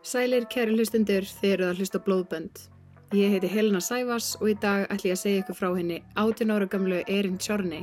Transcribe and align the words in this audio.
Sælir 0.00 0.46
kæri 0.48 0.72
hlustundur, 0.72 1.26
þið 1.28 1.50
eruð 1.52 1.70
að 1.70 1.80
hlusta 1.82 1.98
blóðbönd. 2.00 2.60
Ég 3.12 3.34
heiti 3.34 3.48
Helena 3.52 3.82
Sævas 3.84 4.30
og 4.40 4.48
í 4.48 4.54
dag 4.56 4.86
ætlum 4.86 5.10
ég 5.10 5.12
að 5.12 5.20
segja 5.20 5.42
ykkur 5.42 5.58
frá 5.58 5.68
henni 5.76 5.98
18 6.16 6.52
ára 6.54 6.68
gamlu 6.72 7.02
Erin 7.04 7.36
Tjorni 7.36 7.82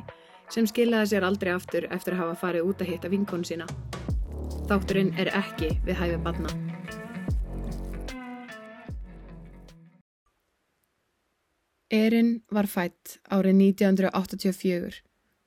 sem 0.50 0.66
skilaði 0.66 1.12
sér 1.12 1.28
aldrei 1.28 1.52
aftur 1.54 1.86
eftir 1.94 2.16
að 2.16 2.24
hafa 2.24 2.40
farið 2.42 2.72
út 2.72 2.82
að 2.82 2.90
hitta 2.90 3.14
vinkonu 3.14 3.46
sína. 3.46 3.70
Þátturinn 4.66 5.14
er 5.22 5.30
ekki 5.30 5.70
við 5.86 6.02
hæfið 6.02 6.26
badna. 6.26 6.58
Erin 11.93 12.39
var 12.49 12.65
fætt 12.65 13.20
árið 13.29 13.61
1984, 13.77 15.04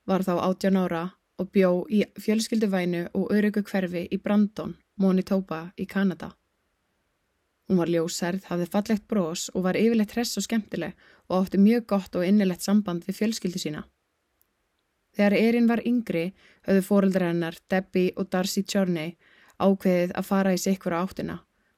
var 0.07 0.23
þá 0.23 0.35
18 0.39 0.85
ára 0.87 1.07
og 1.35 1.51
bjó 1.51 1.81
í 1.91 2.05
fjölskylduvænu 2.15 3.09
og 3.11 3.33
öryggu 3.35 3.67
hverfi 3.67 4.07
í 4.07 4.23
Brandon, 4.23 4.77
Manitoba 5.03 5.67
í 5.75 5.91
Kanada. 5.91 6.37
Hún 7.71 7.79
var 7.79 7.87
ljósærð, 7.87 8.49
hafði 8.51 8.65
fallegt 8.67 9.05
brós 9.07 9.45
og 9.55 9.63
var 9.63 9.77
yfirleitt 9.79 10.11
hress 10.17 10.35
og 10.41 10.43
skemmtileg 10.43 10.97
og 11.31 11.45
átti 11.45 11.59
mjög 11.63 11.85
gott 11.93 12.17
og 12.19 12.25
innilegt 12.27 12.65
samband 12.67 13.05
við 13.07 13.21
fjölskyldu 13.21 13.61
sína. 13.63 13.83
Þegar 15.15 15.37
Erin 15.39 15.69
var 15.71 15.83
yngri 15.87 16.25
höfðu 16.67 16.83
fóreldra 16.89 17.29
hennar 17.31 17.61
Debbie 17.71 18.11
og 18.17 18.27
Darcy 18.35 18.65
Chorney 18.67 19.15
ákveðið 19.63 20.17
að 20.19 20.27
fara 20.33 20.57
í 20.57 20.59
sikvara 20.59 21.05
áttina 21.05 21.37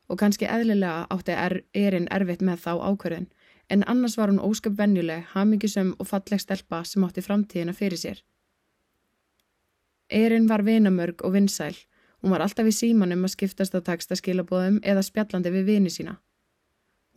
og 0.08 0.20
kannski 0.22 0.48
eðlilega 0.48 1.04
átti 1.12 1.36
er, 1.36 1.58
Erin 1.76 2.08
erfitt 2.08 2.40
með 2.40 2.64
þá 2.64 2.72
ákverðin 2.88 3.28
en 3.68 3.84
annars 3.84 4.16
var 4.16 4.32
hún 4.32 4.40
ósköp 4.40 4.80
venjuleg, 4.80 5.28
hamingisum 5.36 5.92
og 5.98 6.08
falleg 6.08 6.40
stelpa 6.40 6.86
sem 6.88 7.04
átti 7.04 7.20
framtíðina 7.20 7.76
fyrir 7.76 8.00
sér. 8.00 8.24
Erin 10.08 10.48
var 10.48 10.64
vinamörg 10.64 11.20
og 11.20 11.36
vinsæl 11.36 11.76
Hún 12.22 12.30
var 12.30 12.44
alltaf 12.44 12.68
í 12.70 12.74
símanum 12.74 13.24
að 13.26 13.34
skiptast 13.34 13.74
á 13.74 13.80
takstaskilabóðum 13.82 14.78
eða 14.86 15.02
spjallandi 15.02 15.50
við 15.50 15.64
vini 15.70 15.90
sína. 15.90 16.20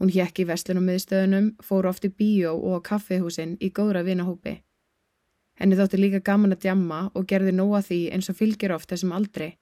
Hún 0.01 0.11
hjekk 0.11 0.41
í 0.41 0.47
vestlunum 0.49 0.87
miðstöðunum, 0.89 1.51
fór 1.63 1.87
oft 1.87 2.07
í 2.07 2.11
bíó 2.11 2.55
og 2.57 2.81
á 2.81 2.85
kaffehúsin 2.89 3.55
í 3.61 3.69
góðra 3.69 4.01
vinahópi. 4.03 4.57
Henni 5.55 5.77
þótti 5.79 5.99
líka 6.01 6.19
gaman 6.19 6.55
að 6.55 6.65
djamma 6.65 7.03
og 7.15 7.27
gerði 7.29 7.53
nóa 7.55 7.79
því 7.85 7.99
eins 8.11 8.27
og 8.31 8.35
fylgir 8.35 8.73
oft 8.75 8.89
þessum 8.91 9.13
aldrei. 9.15 9.55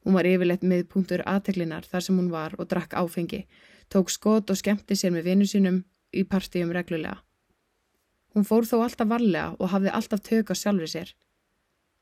Hún 0.00 0.16
var 0.16 0.24
yfirleitt 0.24 0.62
miðpunktur 0.64 1.26
aðteklinar 1.28 1.84
þar 1.84 2.06
sem 2.06 2.16
hún 2.16 2.30
var 2.32 2.54
og 2.56 2.70
drakk 2.70 2.94
áfengi, 2.96 3.42
tók 3.92 4.08
skot 4.08 4.48
og 4.48 4.56
skemmti 4.56 4.96
sér 4.96 5.12
með 5.12 5.28
vinu 5.28 5.48
sínum 5.50 5.82
í 6.16 6.24
partíum 6.24 6.72
reglulega. 6.72 7.18
Hún 8.32 8.46
fór 8.46 8.64
þó 8.64 8.78
alltaf 8.86 9.10
varlega 9.10 9.58
og 9.58 9.74
hafði 9.74 9.92
alltaf 9.92 10.22
tök 10.24 10.52
á 10.52 10.54
sjálfur 10.56 10.88
sér. 10.88 11.12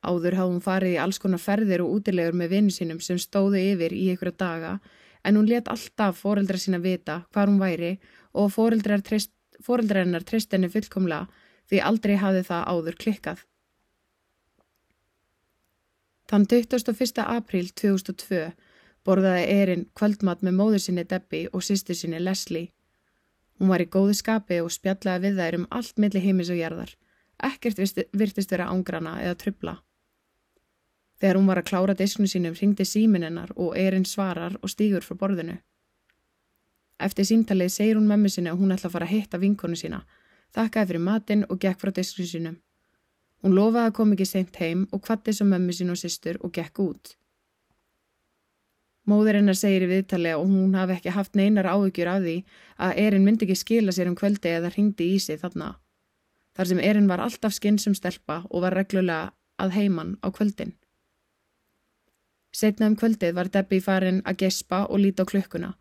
Áður 0.04 0.36
hafði 0.38 0.52
hún 0.54 0.62
farið 0.62 0.94
í 0.94 1.00
alls 1.02 1.18
konar 1.18 1.42
ferðir 1.42 1.82
og 1.82 1.98
útilegur 1.98 2.36
með 2.38 2.52
vinnu 2.54 2.74
sínum 2.74 3.00
sem 3.02 3.18
stóðu 3.18 3.58
yfir 3.58 3.94
í 3.96 4.08
einhverja 4.12 4.38
daga 4.38 4.78
en 5.26 5.36
hún 5.36 5.48
let 5.50 5.68
alltaf 5.68 6.20
foreldra 6.22 6.58
sína 6.60 6.78
vita 6.78 7.24
hvað 7.32 7.50
hún 7.50 7.60
væri 7.62 7.92
og 8.32 8.52
foreldrar 8.54 10.04
hennar 10.04 10.24
trist 10.24 10.52
henni 10.54 10.70
fullkomlega 10.70 11.26
því 11.68 11.82
aldrei 11.84 12.16
hafði 12.16 12.44
það 12.46 12.68
áður 12.72 12.98
klikkað. 13.02 13.44
Þann 16.28 16.46
21. 16.46 17.24
april 17.24 17.70
2002 17.72 18.40
borðaði 19.08 19.44
Erin 19.48 19.84
kvöldmat 19.96 20.42
með 20.44 20.56
móður 20.60 20.84
sinni 20.84 21.04
Debbie 21.08 21.48
og 21.52 21.64
sýstu 21.64 21.96
sinni 21.96 22.20
Leslie. 22.20 22.68
Hún 23.58 23.72
var 23.72 23.82
í 23.82 23.88
góðu 23.90 24.14
skapi 24.14 24.60
og 24.62 24.70
spjallaði 24.70 25.26
við 25.26 25.40
þær 25.40 25.58
um 25.58 25.68
allt 25.74 25.98
milli 25.98 26.22
heimis 26.22 26.52
og 26.52 26.60
gerðar. 26.60 26.92
Ekkert 27.48 27.80
virtist 28.12 28.52
vera 28.52 28.68
ángrana 28.70 29.16
eða 29.24 29.38
trubla. 29.40 29.78
Þegar 31.18 31.38
hún 31.38 31.48
var 31.50 31.58
að 31.58 31.68
klára 31.70 31.94
disknu 31.98 32.28
sínum 32.30 32.54
ringdi 32.54 32.86
símin 32.86 33.26
hennar 33.26 33.50
og 33.56 33.74
erinn 33.78 34.06
svarar 34.06 34.54
og 34.62 34.70
stýgur 34.70 35.02
frá 35.02 35.18
borðinu. 35.18 35.58
Eftir 36.98 37.26
símtalið 37.26 37.74
segir 37.74 37.98
hún 37.98 38.08
mömmu 38.10 38.30
sinni 38.30 38.50
að 38.50 38.62
hún 38.62 38.74
ætla 38.74 38.88
að 38.90 38.94
fara 38.96 39.06
að 39.06 39.14
hitta 39.14 39.38
vinkonu 39.38 39.76
sína, 39.78 40.02
þakkaði 40.54 40.90
fyrir 40.90 41.04
matinn 41.06 41.44
og 41.48 41.60
gekk 41.62 41.80
frá 41.82 41.92
disknu 41.94 42.26
sínum. 42.26 42.56
Hún 43.42 43.54
lofaði 43.54 43.90
að 43.90 43.96
koma 43.98 44.16
ekki 44.16 44.26
seint 44.26 44.56
heim 44.58 44.86
og 44.90 45.02
kvatti 45.06 45.34
svo 45.34 45.46
mömmu 45.46 45.74
sín 45.74 45.92
og 45.94 45.98
sýstur 46.00 46.40
og 46.42 46.52
gekk 46.54 46.80
út. 46.82 47.12
Móður 49.08 49.38
hennar 49.38 49.56
segir 49.56 49.86
í 49.86 49.90
viðtali 49.92 50.34
og 50.36 50.50
hún 50.50 50.74
hafi 50.76 50.98
ekki 50.98 51.14
haft 51.14 51.38
neinar 51.38 51.70
áhyggjur 51.70 52.10
af 52.12 52.24
því 52.24 52.34
að 52.84 52.98
erinn 53.04 53.24
myndi 53.24 53.46
ekki 53.46 53.56
skila 53.56 53.94
sér 53.94 54.10
um 54.10 54.16
kvöldi 54.18 54.50
eða 54.52 54.72
ringdi 54.74 55.06
í 55.14 55.20
sig 55.22 55.38
þarna. 55.40 55.76
Þar 56.58 56.70
sem 56.72 56.82
erinn 56.90 57.08
var 57.08 57.22
alltaf 57.24 57.54
skinn 57.56 57.78
sem 57.78 57.94
stelpa 57.96 58.42
og 58.50 58.66
var 58.66 58.76
reglulega 58.76 59.30
að 59.62 59.74
heiman 59.78 60.16
á 60.20 60.28
kvöldin. 60.34 60.74
Setna 62.52 62.88
um 62.88 62.96
kvöldið 62.96 63.34
var 63.36 63.50
Debbie 63.52 63.84
farin 63.84 64.22
að 64.24 64.42
gespa 64.44 64.86
og 64.88 65.02
líta 65.02 65.24
á 65.24 65.30
klukkuna. 65.30 65.74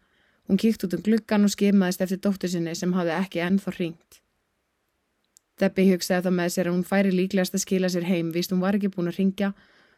Hún 0.48 0.60
kíkt 0.60 0.84
út 0.84 0.96
um 0.96 1.04
glukkan 1.04 1.44
og 1.44 1.52
skimaðist 1.52 2.02
eftir 2.04 2.20
dóttur 2.24 2.52
sinni 2.52 2.76
sem 2.76 2.94
hafði 2.96 3.16
ekki 3.18 3.44
ennþá 3.44 3.74
hringt. 3.76 4.22
Debbie 5.60 5.92
hugsaði 5.92 6.28
þá 6.28 6.32
með 6.38 6.52
sér 6.54 6.70
að 6.70 6.76
hún 6.76 6.88
færi 6.88 7.12
líklegast 7.12 7.56
að 7.58 7.64
skila 7.64 7.90
sér 7.90 8.06
heim 8.08 8.30
víst 8.36 8.52
hún 8.54 8.62
var 8.62 8.78
ekki 8.78 8.92
búin 8.94 9.10
að 9.10 9.18
ringja, 9.20 9.54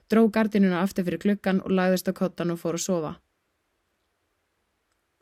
dró 0.10 0.24
gardinuna 0.32 0.82
aftur 0.82 1.06
fyrir 1.06 1.22
klukkan 1.22 1.60
og 1.66 1.74
lagðist 1.76 2.08
á 2.10 2.14
kottan 2.16 2.54
og 2.54 2.62
fór 2.62 2.80
að 2.80 2.86
sofa. 2.86 3.12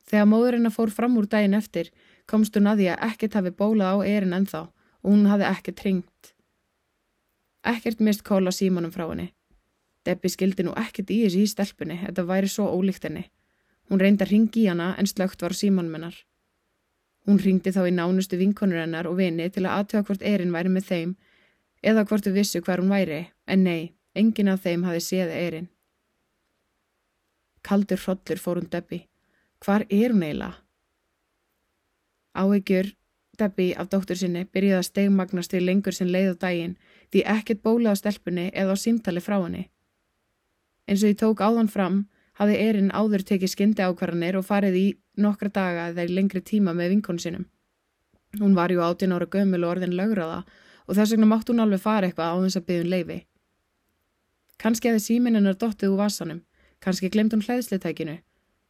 Þegar 0.07 0.29
móðurinn 0.31 0.69
að 0.69 0.77
fór 0.77 0.93
fram 0.93 1.17
úr 1.19 1.27
daginn 1.27 1.57
eftir 1.57 1.89
komst 2.29 2.55
hún 2.55 2.69
að 2.69 2.83
því 2.83 2.91
að 2.93 3.07
ekkert 3.09 3.39
hafi 3.39 3.51
bólað 3.51 3.97
á 3.97 4.07
erin 4.07 4.35
ennþá 4.37 4.61
og 4.67 5.09
hún 5.09 5.25
hafi 5.27 5.47
ekkert 5.49 5.83
hringt. 5.83 6.33
Ekkert 7.67 7.99
mist 7.99 8.23
kóla 8.23 8.53
símanum 8.53 8.93
frá 8.93 9.09
henni. 9.09 9.33
Debbie 10.07 10.31
skildi 10.31 10.63
nú 10.63 10.73
ekkert 10.79 11.11
í 11.11 11.19
þessi 11.25 11.43
í 11.43 11.51
stelpunni, 11.51 11.99
þetta 12.05 12.25
væri 12.29 12.49
svo 12.51 12.69
ólíkt 12.71 13.07
henni. 13.07 13.27
Hún 13.91 14.01
reyndi 14.03 14.25
að 14.25 14.33
ringi 14.33 14.63
í 14.63 14.67
hana 14.71 14.93
en 14.99 15.07
slögt 15.07 15.43
var 15.43 15.55
símanmennar. 15.55 16.15
Hún 17.27 17.39
ringdi 17.43 17.73
þá 17.75 17.81
í 17.89 17.95
nánustu 17.95 18.39
vinkonur 18.39 18.79
hennar 18.83 19.07
og 19.07 19.17
vini 19.19 19.49
til 19.51 19.65
að 19.65 19.73
aðtöða 19.81 20.07
hvort 20.07 20.27
erinn 20.31 20.53
væri 20.55 20.71
með 20.71 20.89
þeim 20.91 21.15
eða 21.83 22.05
hvort 22.07 22.27
þau 22.27 22.35
vissu 22.35 22.61
hver 22.63 22.81
hún 22.81 22.93
væri, 22.93 23.19
en 23.47 23.63
nei, 23.67 23.91
engin 24.15 24.51
af 24.51 24.63
þeim 24.63 24.85
hafi 24.87 25.03
séð 25.03 25.33
erinn. 25.35 25.67
Kaldur 27.67 27.99
hrodlur 27.99 28.39
fór 28.39 28.61
hún 28.61 28.71
Debbie. 28.71 29.07
Hvar 29.63 29.83
er 29.89 30.15
hún 30.15 30.23
eiginlega? 30.23 30.55
Áhegjur 32.37 32.93
Debbie 33.39 33.75
af 33.77 33.89
dóttur 33.91 34.17
sinni 34.17 34.45
byrjaði 34.45 34.79
að 34.79 34.87
stegmagnast 34.87 35.51
til 35.53 35.65
lengur 35.65 35.93
sem 35.93 36.09
leið 36.09 36.31
á 36.33 36.35
daginn 36.47 36.77
því 37.11 37.23
ekkert 37.33 37.63
bóla 37.65 37.93
á 37.93 37.95
stelpunni 37.99 38.47
eða 38.53 38.73
á 38.73 38.83
símtali 38.83 39.21
frá 39.21 39.37
henni. 39.41 39.67
Eins 40.87 41.03
og 41.03 41.11
ég 41.11 41.19
tók 41.19 41.43
áðan 41.43 41.67
fram 41.67 42.05
hafði 42.39 42.57
Erin 42.63 42.93
áður 42.95 43.25
tekið 43.27 43.51
skyndi 43.51 43.83
ákvarðanir 43.83 44.37
og 44.39 44.45
farið 44.47 44.77
í 44.79 44.85
nokkra 45.19 45.49
daga 45.51 45.89
eða 45.91 46.05
í 46.05 46.13
lengri 46.13 46.41
tíma 46.45 46.73
með 46.77 46.93
vinkonu 46.93 47.19
sinum. 47.23 47.47
Hún 48.39 48.55
var 48.55 48.71
ju 48.71 48.79
18 48.83 49.11
ára 49.15 49.27
gömul 49.27 49.63
og 49.63 49.73
orðin 49.75 49.97
lögraða 49.97 50.43
og 50.85 50.95
þess 50.95 51.13
vegna 51.13 51.27
mátt 51.27 51.49
hún 51.49 51.63
alveg 51.63 51.81
fara 51.83 52.07
eitthvað 52.07 52.31
á 52.31 52.35
þess 52.45 52.59
að 52.59 52.67
byggja 52.69 52.85
um 52.85 52.91
leifi. 52.93 53.19
Kanski 54.57 54.89
hefði 54.89 55.03
síminunnar 55.03 55.57
dottið 55.59 55.93
úr 55.93 56.01
vasanum, 56.01 56.41
kanski 56.79 57.09
glemt 57.13 57.33
hún 57.35 57.43
hlæðslitækinu, 57.45 58.17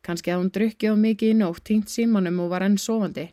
kannski 0.03 0.31
hefði 0.31 0.44
hún 0.44 0.53
drukkið 0.57 0.94
á 0.94 0.95
mikið 1.03 1.33
í 1.33 1.38
nótt, 1.38 1.63
týnt 1.63 1.91
símanum 1.91 2.39
og 2.44 2.51
var 2.51 2.66
enn 2.66 2.79
sofandi. 2.81 3.29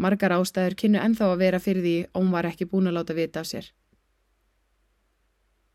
Margar 0.00 0.36
ástæður 0.38 0.76
kynnu 0.80 1.00
ennþá 1.00 1.32
að 1.32 1.40
vera 1.42 1.60
fyrir 1.60 1.84
því 1.84 1.96
og 2.12 2.22
hún 2.22 2.32
var 2.32 2.48
ekki 2.48 2.68
búin 2.68 2.88
að 2.88 2.96
láta 3.00 3.16
vita 3.16 3.42
af 3.42 3.50
sér. 3.50 3.66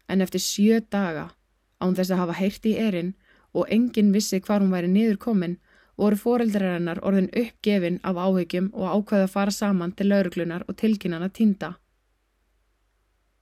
En 0.09 0.21
eftir 0.21 0.41
sjö 0.41 0.79
daga 0.81 1.29
Án 1.83 1.95
þess 1.95 2.13
að 2.13 2.21
hafa 2.23 2.39
heyrt 2.39 2.65
í 2.65 2.75
erinn 2.79 3.13
og 3.53 3.71
enginn 3.71 4.13
vissi 4.15 4.39
hvar 4.43 4.63
hún 4.63 4.73
væri 4.73 4.91
niður 4.91 5.17
komin 5.27 5.57
voru 5.99 6.17
foreldrar 6.19 6.75
hennar 6.75 6.99
orðin 7.07 7.31
uppgefin 7.31 8.01
af 8.03 8.19
áhyggjum 8.19 8.69
og 8.73 8.91
ákveða 8.91 9.27
að 9.27 9.33
fara 9.35 9.55
saman 9.55 9.93
til 9.95 10.09
lauruglunar 10.11 10.65
og 10.67 10.77
tilkynana 10.81 11.29
týnda. 11.31 11.75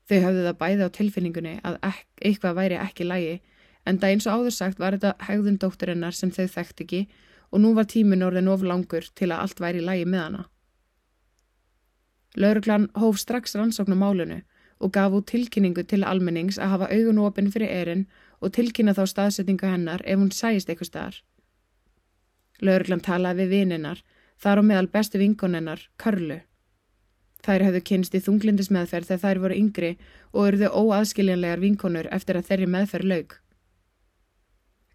Þau 0.09 0.19
hafðu 0.27 0.45
það 0.45 0.59
bæði 0.61 0.87
á 0.87 0.89
tilfinningunni 0.97 1.53
að 1.63 1.77
eitthvað 2.21 2.57
væri 2.59 2.79
ekki 2.81 3.07
lægi 3.07 3.35
en 3.87 3.99
það 3.99 4.09
eins 4.09 4.27
og 4.27 4.39
áður 4.39 4.55
sagt 4.57 4.79
var 4.79 4.97
þetta 4.97 5.27
hegðun 5.27 5.59
dótturinnar 5.59 6.15
sem 6.15 6.31
þau 6.31 6.45
þekkt 6.55 6.83
ekki 6.85 7.01
og 7.53 7.63
nú 7.63 7.73
var 7.77 7.87
tímin 7.89 8.25
orðin 8.25 8.51
of 8.51 8.65
langur 8.65 9.07
til 9.15 9.31
að 9.31 9.45
allt 9.45 9.63
væri 9.63 9.81
lægi 9.81 10.05
með 10.09 10.25
hana. 10.25 10.43
Lauruglan 12.35 12.89
hóf 12.97 13.19
strax 13.21 13.55
rannsókn 13.55 13.93
á 13.93 13.97
málunu 13.97 14.41
og 14.83 14.91
gaf 14.93 15.13
út 15.13 15.29
tilkynningu 15.29 15.85
til 15.87 16.03
almennings 16.03 16.57
að 16.59 16.73
hafa 16.73 16.91
augun 16.91 17.21
opinn 17.23 17.51
fyrir 17.53 17.71
erinn 17.71 18.07
og 18.43 18.53
tilkynna 18.55 18.93
þá 18.97 19.05
staðsetningu 19.09 19.69
hennar 19.69 20.03
ef 20.05 20.19
hún 20.19 20.31
sæist 20.35 20.69
eitthvað 20.69 20.89
staðar. 20.91 21.19
Lauruglan 22.61 23.03
talaði 23.03 23.43
við 23.47 23.53
vininnar, 23.57 24.01
þar 24.37 24.59
á 24.59 24.63
meðal 24.67 24.89
bestu 24.91 25.21
vinkonennar, 25.21 25.87
Karlu. 25.97 26.41
Þær 27.43 27.65
hafðu 27.67 27.81
kynst 27.89 28.13
í 28.15 28.21
þunglindis 28.23 28.69
meðferð 28.71 29.09
þegar 29.09 29.23
þær 29.23 29.41
voru 29.43 29.55
yngri 29.59 29.93
og 30.31 30.45
eruðu 30.47 30.69
óaðskiljanlegar 30.71 31.63
vinkonur 31.63 32.07
eftir 32.15 32.39
að 32.39 32.47
þeirri 32.51 32.69
meðferð 32.75 33.09
laug. 33.11 33.33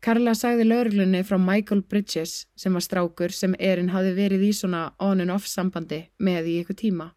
Karla 0.01 0.33
sagði 0.39 0.69
lauruglunni 0.69 1.25
frá 1.27 1.37
Michael 1.43 1.83
Bridges 1.83 2.47
sem 2.57 2.73
var 2.73 2.85
strákur 2.87 3.35
sem 3.35 3.57
erinn 3.59 3.91
hafi 3.91 4.15
verið 4.17 4.45
í 4.47 4.51
svona 4.55 4.93
on 5.03 5.21
and 5.25 5.35
off 5.35 5.49
sambandi 5.51 6.05
með 6.23 6.53
í 6.53 6.59
ykkur 6.63 6.79
tíma. 6.79 7.09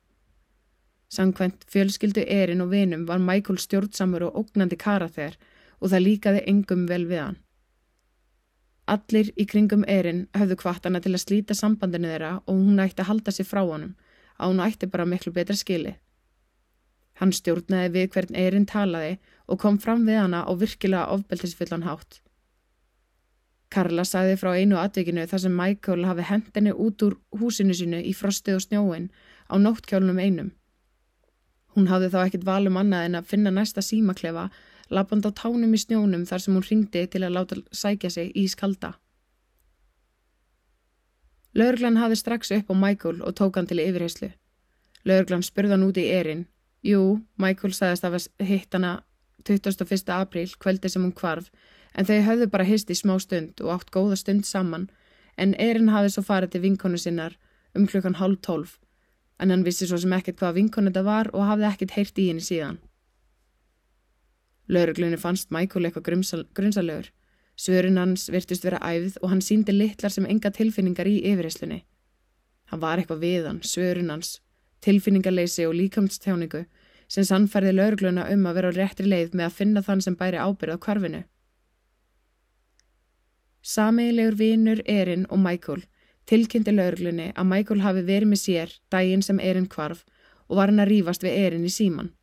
Sankvæmt 1.11 1.67
fjölskyldu 1.71 2.23
erinn 2.25 2.63
og 2.63 2.71
vinum 2.71 3.05
var 3.07 3.21
Michael 3.21 3.59
stjórnsamur 3.61 4.25
og 4.27 4.39
ógnandi 4.41 4.79
kara 4.79 5.07
þegar 5.11 5.37
og 5.81 5.91
það 5.91 6.05
líkaði 6.05 6.43
engum 6.47 6.85
vel 6.89 7.03
við 7.09 7.23
hann. 7.25 7.39
Allir 8.91 9.31
í 9.39 9.45
kringum 9.47 9.83
Erin 9.87 10.25
höfðu 10.37 10.57
kvart 10.61 10.87
hana 10.87 11.01
til 11.01 11.13
að 11.15 11.23
slíta 11.23 11.57
sambandinu 11.57 12.09
þeirra 12.11 12.31
og 12.45 12.55
hún 12.55 12.81
ætti 12.83 13.03
að 13.03 13.11
halda 13.11 13.33
sér 13.35 13.47
frá 13.47 13.61
honum, 13.63 13.93
að 14.37 14.51
hún 14.51 14.63
ætti 14.65 14.89
bara 14.91 15.05
miklu 15.07 15.33
betra 15.35 15.55
skili. 15.57 15.95
Hann 17.21 17.33
stjórnaði 17.35 17.93
við 17.93 18.09
hvern 18.15 18.37
Erin 18.43 18.65
talaði 18.65 19.17
og 19.47 19.61
kom 19.61 19.77
fram 19.79 20.05
við 20.07 20.21
hana 20.23 20.41
á 20.43 20.51
virkilega 20.57 21.13
ofbeltisfullan 21.15 21.85
hátt. 21.85 22.21
Karla 23.71 24.03
sagði 24.03 24.39
frá 24.41 24.51
einu 24.57 24.79
atvikinu 24.81 25.23
þar 25.31 25.43
sem 25.45 25.53
Michael 25.55 26.07
hafi 26.09 26.25
hendinni 26.27 26.73
út 26.73 27.03
úr 27.05 27.15
húsinu 27.39 27.75
sínu 27.77 28.01
í 28.03 28.11
frosti 28.17 28.55
og 28.57 28.65
snjóin 28.65 29.07
á 29.47 29.55
nóttkjólunum 29.55 30.19
einum. 30.19 30.49
Hún 31.77 31.87
hafði 31.87 32.09
þá 32.11 32.19
ekkit 32.25 32.47
valum 32.49 32.79
annað 32.81 33.05
en 33.07 33.19
að 33.21 33.29
finna 33.31 33.53
næsta 33.55 33.83
símaklefa 33.85 34.49
lappand 34.91 35.25
á 35.25 35.31
tánum 35.31 35.73
í 35.73 35.79
snjónum 35.79 36.27
þar 36.27 36.43
sem 36.43 36.57
hún 36.57 36.67
ringdi 36.67 37.05
til 37.07 37.23
að 37.23 37.35
láta 37.37 37.57
sækja 37.71 38.11
sig 38.11 38.31
í 38.35 38.47
skalda. 38.51 38.93
Laurglann 41.55 41.99
hafði 41.99 42.19
strax 42.19 42.51
upp 42.55 42.71
á 42.71 42.75
Michael 42.75 43.21
og 43.27 43.35
tók 43.35 43.57
hann 43.59 43.67
til 43.67 43.81
yfirheyslu. 43.83 44.31
Laurglann 45.07 45.43
spurði 45.43 45.75
hann 45.75 45.87
út 45.87 45.99
í 45.99 46.07
erinn. 46.07 46.45
Jú, 46.83 47.21
Michael 47.37 47.73
sagðist 47.75 48.07
að 48.07 48.47
hitt 48.47 48.73
hana 48.73 49.01
21. 49.47 50.13
apríl, 50.15 50.51
kvöldi 50.61 50.89
sem 50.89 51.03
hún 51.03 51.15
kvarf, 51.17 51.49
en 51.93 52.05
þau 52.05 52.21
höfðu 52.27 52.47
bara 52.51 52.67
hist 52.67 52.91
í 52.93 52.97
smá 52.97 53.17
stund 53.19 53.61
og 53.61 53.73
átt 53.75 53.91
góða 53.91 54.17
stund 54.19 54.45
saman, 54.47 54.89
en 55.37 55.55
erinn 55.59 55.91
hafði 55.91 56.15
svo 56.15 56.23
farið 56.27 56.53
til 56.53 56.63
vinkonu 56.67 56.99
sinnar 57.01 57.37
um 57.75 57.87
klukkan 57.87 58.19
hálf 58.19 58.41
tólf, 58.45 58.77
en 59.39 59.51
hann 59.51 59.65
vissi 59.65 59.87
svo 59.89 59.99
sem 60.01 60.13
ekkert 60.13 60.39
hvað 60.39 60.57
vinkonu 60.59 60.91
þetta 60.91 61.03
var 61.07 61.31
og 61.33 61.47
hafði 61.49 61.69
ekkert 61.71 61.97
heyrt 61.97 62.21
í 62.21 62.27
henni 62.29 62.45
síðan. 62.45 62.79
Lauruglunni 64.71 65.19
fannst 65.19 65.51
Michael 65.51 65.89
eitthvað 65.89 66.45
grunnsalegur. 66.55 67.09
Svörun 67.59 67.99
hans 67.99 68.29
virtust 68.31 68.63
vera 68.65 68.79
æfð 68.79 69.17
og 69.21 69.33
hann 69.33 69.43
síndi 69.43 69.73
litlar 69.75 70.13
sem 70.13 70.25
enga 70.25 70.49
tilfinningar 70.55 71.09
í 71.11 71.17
yfirreyslunni. 71.33 71.81
Hann 72.71 72.79
var 72.79 73.01
eitthvað 73.01 73.25
við 73.25 73.49
hann, 73.49 73.59
svörun 73.67 74.13
hans, 74.13 74.39
tilfinningarleysi 74.81 75.67
og 75.67 75.75
líkamstjáningu 75.75 76.63
sem 77.11 77.27
sannferði 77.27 77.73
laurugluna 77.75 78.29
um 78.31 78.47
að 78.47 78.57
vera 78.57 78.71
á 78.71 78.77
réttri 78.77 79.09
leið 79.11 79.35
með 79.35 79.49
að 79.49 79.57
finna 79.57 79.83
þann 79.83 80.03
sem 80.05 80.15
bæri 80.15 80.39
ábyrð 80.39 80.79
á 80.79 80.83
kvarfinu. 80.85 81.21
Samiðilegur 83.61 84.37
vinur 84.39 84.81
Erin 84.87 85.27
og 85.29 85.43
Michael 85.43 85.83
tilkynnti 86.31 86.71
lauruglunni 86.71 87.27
að 87.35 87.49
Michael 87.51 87.83
hafi 87.83 88.05
verið 88.07 88.31
með 88.31 88.41
sér 88.45 88.73
daginn 88.93 89.25
sem 89.25 89.43
Erin 89.43 89.67
kvarf 89.67 90.05
og 90.47 90.57
var 90.61 90.71
hann 90.71 90.81
að 90.81 90.93
rýfast 90.95 91.27
við 91.27 91.37
Erin 91.43 91.67
í 91.67 91.73
síman. 91.73 92.13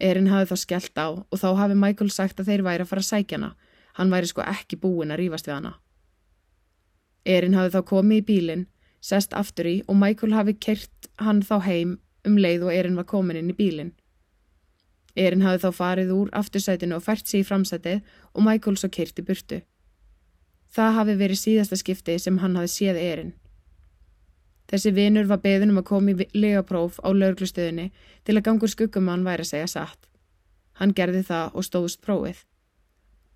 Erin 0.00 0.30
hafi 0.30 0.52
þá 0.52 0.56
skellt 0.62 0.98
á 0.98 1.08
og 1.10 1.36
þá 1.42 1.48
hafi 1.58 1.74
Michael 1.74 2.10
sagt 2.14 2.40
að 2.40 2.52
þeir 2.52 2.64
væri 2.66 2.84
að 2.84 2.90
fara 2.92 3.02
að 3.02 3.10
sækja 3.10 3.38
hana. 3.38 3.52
Hann 3.98 4.12
væri 4.14 4.30
sko 4.30 4.44
ekki 4.46 4.78
búin 4.78 5.10
að 5.10 5.24
rýfast 5.24 5.48
við 5.48 5.56
hana. 5.56 5.72
Erin 7.26 7.56
hafi 7.58 7.74
þá 7.74 7.80
komið 7.88 8.20
í 8.20 8.26
bílinn, 8.28 8.66
sest 9.00 9.34
aftur 9.34 9.66
í 9.66 9.76
og 9.88 9.98
Michael 9.98 10.36
hafi 10.36 10.54
kert 10.54 11.10
hann 11.18 11.42
þá 11.42 11.56
heim 11.66 11.96
um 12.26 12.38
leið 12.38 12.68
og 12.68 12.74
Erin 12.74 12.98
var 12.98 13.08
komin 13.10 13.40
inn 13.40 13.50
í 13.50 13.58
bílinn. 13.58 13.92
Erin 15.18 15.42
hafi 15.42 15.64
þá 15.64 15.74
farið 15.74 16.14
úr 16.14 16.30
aftursætinu 16.38 16.94
og 16.94 17.02
fært 17.02 17.26
sér 17.26 17.42
í 17.42 17.48
framsætið 17.48 18.14
og 18.34 18.46
Michael 18.46 18.78
svo 18.78 18.90
kert 18.94 19.18
í 19.18 19.26
burtu. 19.26 19.60
Það 20.70 20.96
hafi 21.00 21.18
verið 21.18 21.42
síðasta 21.42 21.78
skipti 21.80 22.18
sem 22.22 22.38
hann 22.38 22.56
hafi 22.58 22.70
séð 22.70 23.00
Erin. 23.02 23.32
Þessi 24.68 24.92
vinur 24.92 25.28
var 25.30 25.40
beðunum 25.40 25.80
að 25.80 25.88
koma 25.88 26.12
í 26.12 26.28
legapróf 26.36 26.98
á 27.00 27.08
laurglustöðinni 27.08 27.88
til 28.24 28.36
að 28.36 28.44
gangur 28.50 28.68
skuggumann 28.68 29.24
væri 29.24 29.46
að 29.46 29.52
segja 29.54 29.68
satt. 29.72 30.08
Hann 30.76 30.92
gerði 30.94 31.22
það 31.30 31.54
og 31.56 31.64
stóðst 31.64 32.02
prófið. 32.04 32.42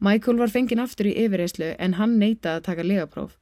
Michael 0.03 0.39
var 0.43 0.53
fenginn 0.53 0.83
aftur 0.83 1.09
í 1.09 1.15
yfirreyslu 1.25 1.73
en 1.79 1.97
hann 1.97 2.19
neytaði 2.21 2.61
að 2.61 2.67
taka 2.69 2.85
legapróf. 2.85 3.39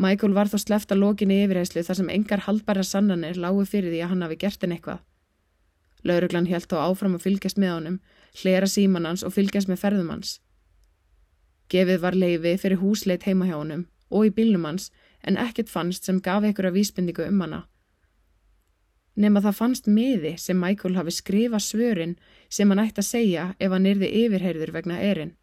Michael 0.00 0.32
var 0.36 0.48
þó 0.48 0.58
sleft 0.62 0.92
að 0.94 1.02
lokinni 1.02 1.42
yfirreyslu 1.44 1.82
þar 1.84 1.98
sem 1.98 2.12
engar 2.12 2.44
haldbæra 2.46 2.84
sannanir 2.86 3.40
lágu 3.40 3.66
fyrir 3.68 3.90
því 3.90 4.04
að 4.04 4.12
hann 4.12 4.24
hafi 4.24 4.38
gert 4.44 4.64
en 4.64 4.76
eitthvað. 4.76 5.02
Lauruglan 6.06 6.48
helt 6.48 6.70
þó 6.70 6.78
áfram 6.86 7.18
að 7.18 7.26
fylgjast 7.26 7.58
með 7.60 7.74
honum, 7.74 7.98
hlera 8.40 8.68
símanans 8.70 9.24
og 9.26 9.34
fylgjast 9.34 9.68
með 9.68 9.82
ferðumans. 9.82 10.38
Gefið 11.70 12.00
var 12.04 12.16
leiði 12.16 12.54
fyrir 12.62 12.80
húsleit 12.80 13.26
heima 13.28 13.50
hjá 13.50 13.58
honum 13.58 13.84
og 14.10 14.30
í 14.30 14.34
bílnum 14.34 14.64
hans 14.66 14.88
en 15.26 15.38
ekkert 15.40 15.70
fannst 15.72 16.04
sem 16.04 16.20
gaf 16.20 16.44
einhverja 16.44 16.74
vísbendingu 16.74 17.26
um 17.28 17.40
hana. 17.44 17.60
Nefn 19.20 19.40
að 19.40 19.48
það 19.48 19.58
fannst 19.58 19.90
miði 19.90 20.36
sem 20.38 20.60
Michael 20.60 20.96
hafi 20.96 21.12
skrifa 21.12 21.58
svörin 21.60 22.16
sem 22.48 22.70
hann 22.70 22.82
ætti 22.82 23.02
að 23.02 23.08
segja 23.10 23.44
ef 23.58 23.74
hann 23.74 23.88
yrði 23.90 24.08
yfirheyrður 24.22 24.72
vegna 24.76 25.00
erinn. 25.02 25.34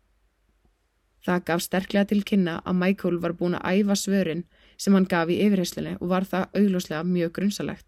Það 1.26 1.44
gaf 1.50 1.62
sterklega 1.66 2.08
til 2.08 2.24
kynna 2.24 2.62
að 2.64 2.80
Michael 2.80 3.20
var 3.22 3.36
búin 3.36 3.58
að 3.60 3.82
æfa 3.82 3.98
svörin 4.00 4.46
sem 4.78 4.96
hann 4.96 5.10
gaf 5.12 5.30
í 5.30 5.42
yfirheyrslinni 5.44 5.98
og 6.00 6.10
var 6.14 6.26
það 6.26 6.48
auglúslega 6.56 7.04
mjög 7.04 7.34
grunnsalegt. 7.38 7.86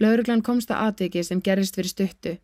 Lauruglan 0.00 0.42
komst 0.42 0.70
að 0.72 0.88
aðteki 0.88 1.22
sem 1.24 1.42
gerist 1.44 1.76
fyrir 1.76 1.92
stuttu 1.92 2.36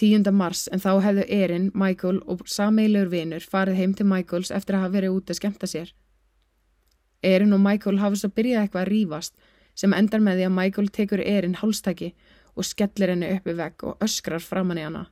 10. 0.00 0.30
mars 0.32 0.68
en 0.72 0.80
þá 0.80 0.92
hefðu 1.04 1.24
Erin, 1.28 1.70
Michael 1.74 2.20
og 2.26 2.46
sameilur 2.48 3.10
vinur 3.12 3.44
farið 3.44 3.80
heim 3.80 3.94
til 3.94 4.06
Michaels 4.08 4.50
eftir 4.50 4.76
að 4.76 4.86
hafa 4.86 4.96
verið 4.96 5.16
út 5.18 5.30
að 5.30 5.38
skemta 5.40 5.68
sér. 5.68 5.92
Erin 7.22 7.52
og 7.52 7.60
Michael 7.60 8.00
hafa 8.00 8.18
svo 8.18 8.32
byrjað 8.34 8.62
eitthvað 8.62 8.84
að 8.86 8.92
rýfast 8.92 9.34
sem 9.78 9.92
endar 9.96 10.20
með 10.24 10.40
því 10.40 10.46
að 10.48 10.56
Michael 10.56 10.88
tekur 10.96 11.22
Erin 11.24 11.58
hálstæki 11.60 12.12
og 12.56 12.66
skellir 12.68 13.12
henni 13.12 13.30
uppi 13.36 13.54
vegg 13.56 13.84
og 13.88 14.02
öskrar 14.04 14.42
framann 14.42 14.80
í 14.80 14.86
hana. 14.86 15.06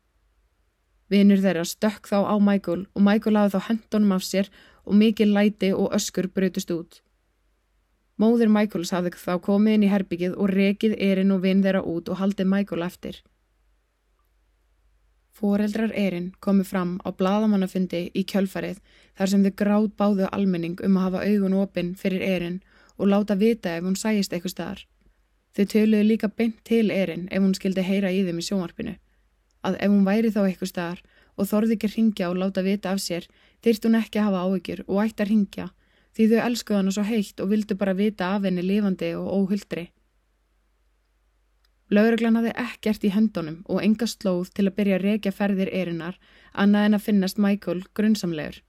Vinur 1.10 1.40
þeirra 1.42 1.64
stökk 1.66 2.08
þá 2.08 2.18
á 2.28 2.34
Michael 2.38 2.84
og 2.94 3.04
Michael 3.04 3.38
hafði 3.40 3.56
þá 3.56 3.68
hendunum 3.68 4.16
af 4.16 4.26
sér 4.26 4.50
og 4.84 4.96
mikið 4.96 5.32
læti 5.36 5.72
og 5.74 5.94
öskur 5.96 6.28
brutust 6.34 6.70
út. 6.74 7.00
Móður 8.20 8.52
Michaels 8.52 8.92
hafði 8.92 9.16
þá 9.16 9.34
komið 9.42 9.76
inn 9.76 9.84
í 9.86 9.90
herbyggið 9.90 10.36
og 10.36 10.52
rekið 10.52 10.96
Erin 11.00 11.32
og 11.34 11.42
vinn 11.44 11.62
þeirra 11.64 11.82
út 11.82 12.10
og 12.12 12.20
haldið 12.20 12.50
Michael 12.52 12.84
eftir. 12.86 13.20
Fóreldrar 15.40 15.92
erinn 15.96 16.32
komu 16.44 16.64
fram 16.68 16.98
á 17.00 17.08
bladamannafundi 17.16 18.00
í 18.12 18.24
kjölfarið 18.28 18.80
þar 19.16 19.30
sem 19.32 19.44
þau 19.46 19.52
gráð 19.62 19.86
báðu 20.00 20.26
almenning 20.36 20.82
um 20.84 20.98
að 20.98 21.06
hafa 21.06 21.22
augun 21.28 21.56
opinn 21.62 21.94
fyrir 21.96 22.24
erinn 22.26 22.58
og 22.98 23.08
láta 23.08 23.36
vita 23.40 23.72
ef 23.78 23.86
hún 23.86 23.96
sæist 23.96 24.34
eitthvað 24.34 24.54
staðar. 24.54 24.82
Þau 25.56 25.64
töluðu 25.72 26.08
líka 26.10 26.28
beint 26.28 26.60
til 26.68 26.90
erinn 26.92 27.24
ef 27.30 27.40
hún 27.40 27.56
skildi 27.56 27.86
heyra 27.86 28.12
í 28.12 28.20
þeim 28.26 28.42
í 28.42 28.44
sjónvarpinu. 28.50 28.94
Að 29.64 29.78
ef 29.80 29.92
hún 29.94 30.04
væri 30.04 30.32
þá 30.34 30.42
eitthvað 30.44 30.72
staðar 30.74 31.00
og 31.36 31.48
þorði 31.48 31.78
ekki 31.78 31.92
ringja 31.94 32.28
og 32.28 32.36
láta 32.42 32.64
vita 32.66 32.92
af 32.92 33.00
sér 33.00 33.28
þyrst 33.64 33.88
hún 33.88 33.96
ekki 33.96 34.20
að 34.20 34.28
hafa 34.28 34.44
áhyggjur 34.44 34.84
og 34.86 35.00
ætti 35.06 35.24
að 35.24 35.32
ringja 35.32 35.66
því 36.16 36.28
þau 36.34 36.44
elskuða 36.50 36.82
hana 36.82 36.94
svo 36.96 37.06
heitt 37.08 37.40
og 37.40 37.50
vildu 37.54 37.78
bara 37.80 37.96
vita 37.96 38.34
af 38.34 38.44
henni 38.44 38.66
lifandi 38.66 39.14
og 39.16 39.32
óhuldri. 39.38 39.88
Lauruglan 41.90 42.38
hafði 42.38 42.50
ekkert 42.62 43.04
í 43.04 43.10
hendunum 43.10 43.62
og 43.66 43.82
enga 43.82 44.06
slóð 44.06 44.52
til 44.54 44.68
að 44.68 44.76
byrja 44.76 44.98
að 44.98 45.06
reykja 45.08 45.32
ferðir 45.34 45.70
erinnar 45.74 46.18
annað 46.54 46.84
en 46.86 46.98
að 46.98 47.06
finnast 47.06 47.40
Michael 47.42 47.80
grunnsamlegur. 47.98 48.60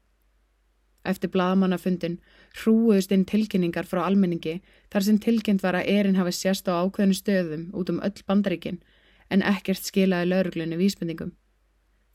Eftir 1.06 1.30
bladamannafundin 1.34 2.18
hrúuðust 2.62 3.14
inn 3.14 3.28
tilkynningar 3.30 3.86
frá 3.90 4.04
almenningi 4.08 4.56
þar 4.94 5.06
sem 5.06 5.20
tilkynnt 5.22 5.62
var 5.62 5.78
að 5.78 5.92
erin 5.94 6.18
hafi 6.18 6.34
sérst 6.38 6.70
á 6.70 6.82
ákveðinu 6.82 7.18
stöðum 7.18 7.70
út 7.78 7.94
um 7.94 8.02
öll 8.02 8.26
bandaríkin 8.26 8.82
en 9.30 9.46
ekkert 9.54 9.86
skilaði 9.86 10.30
lauruglunni 10.32 10.82
vísbendingum. 10.82 11.36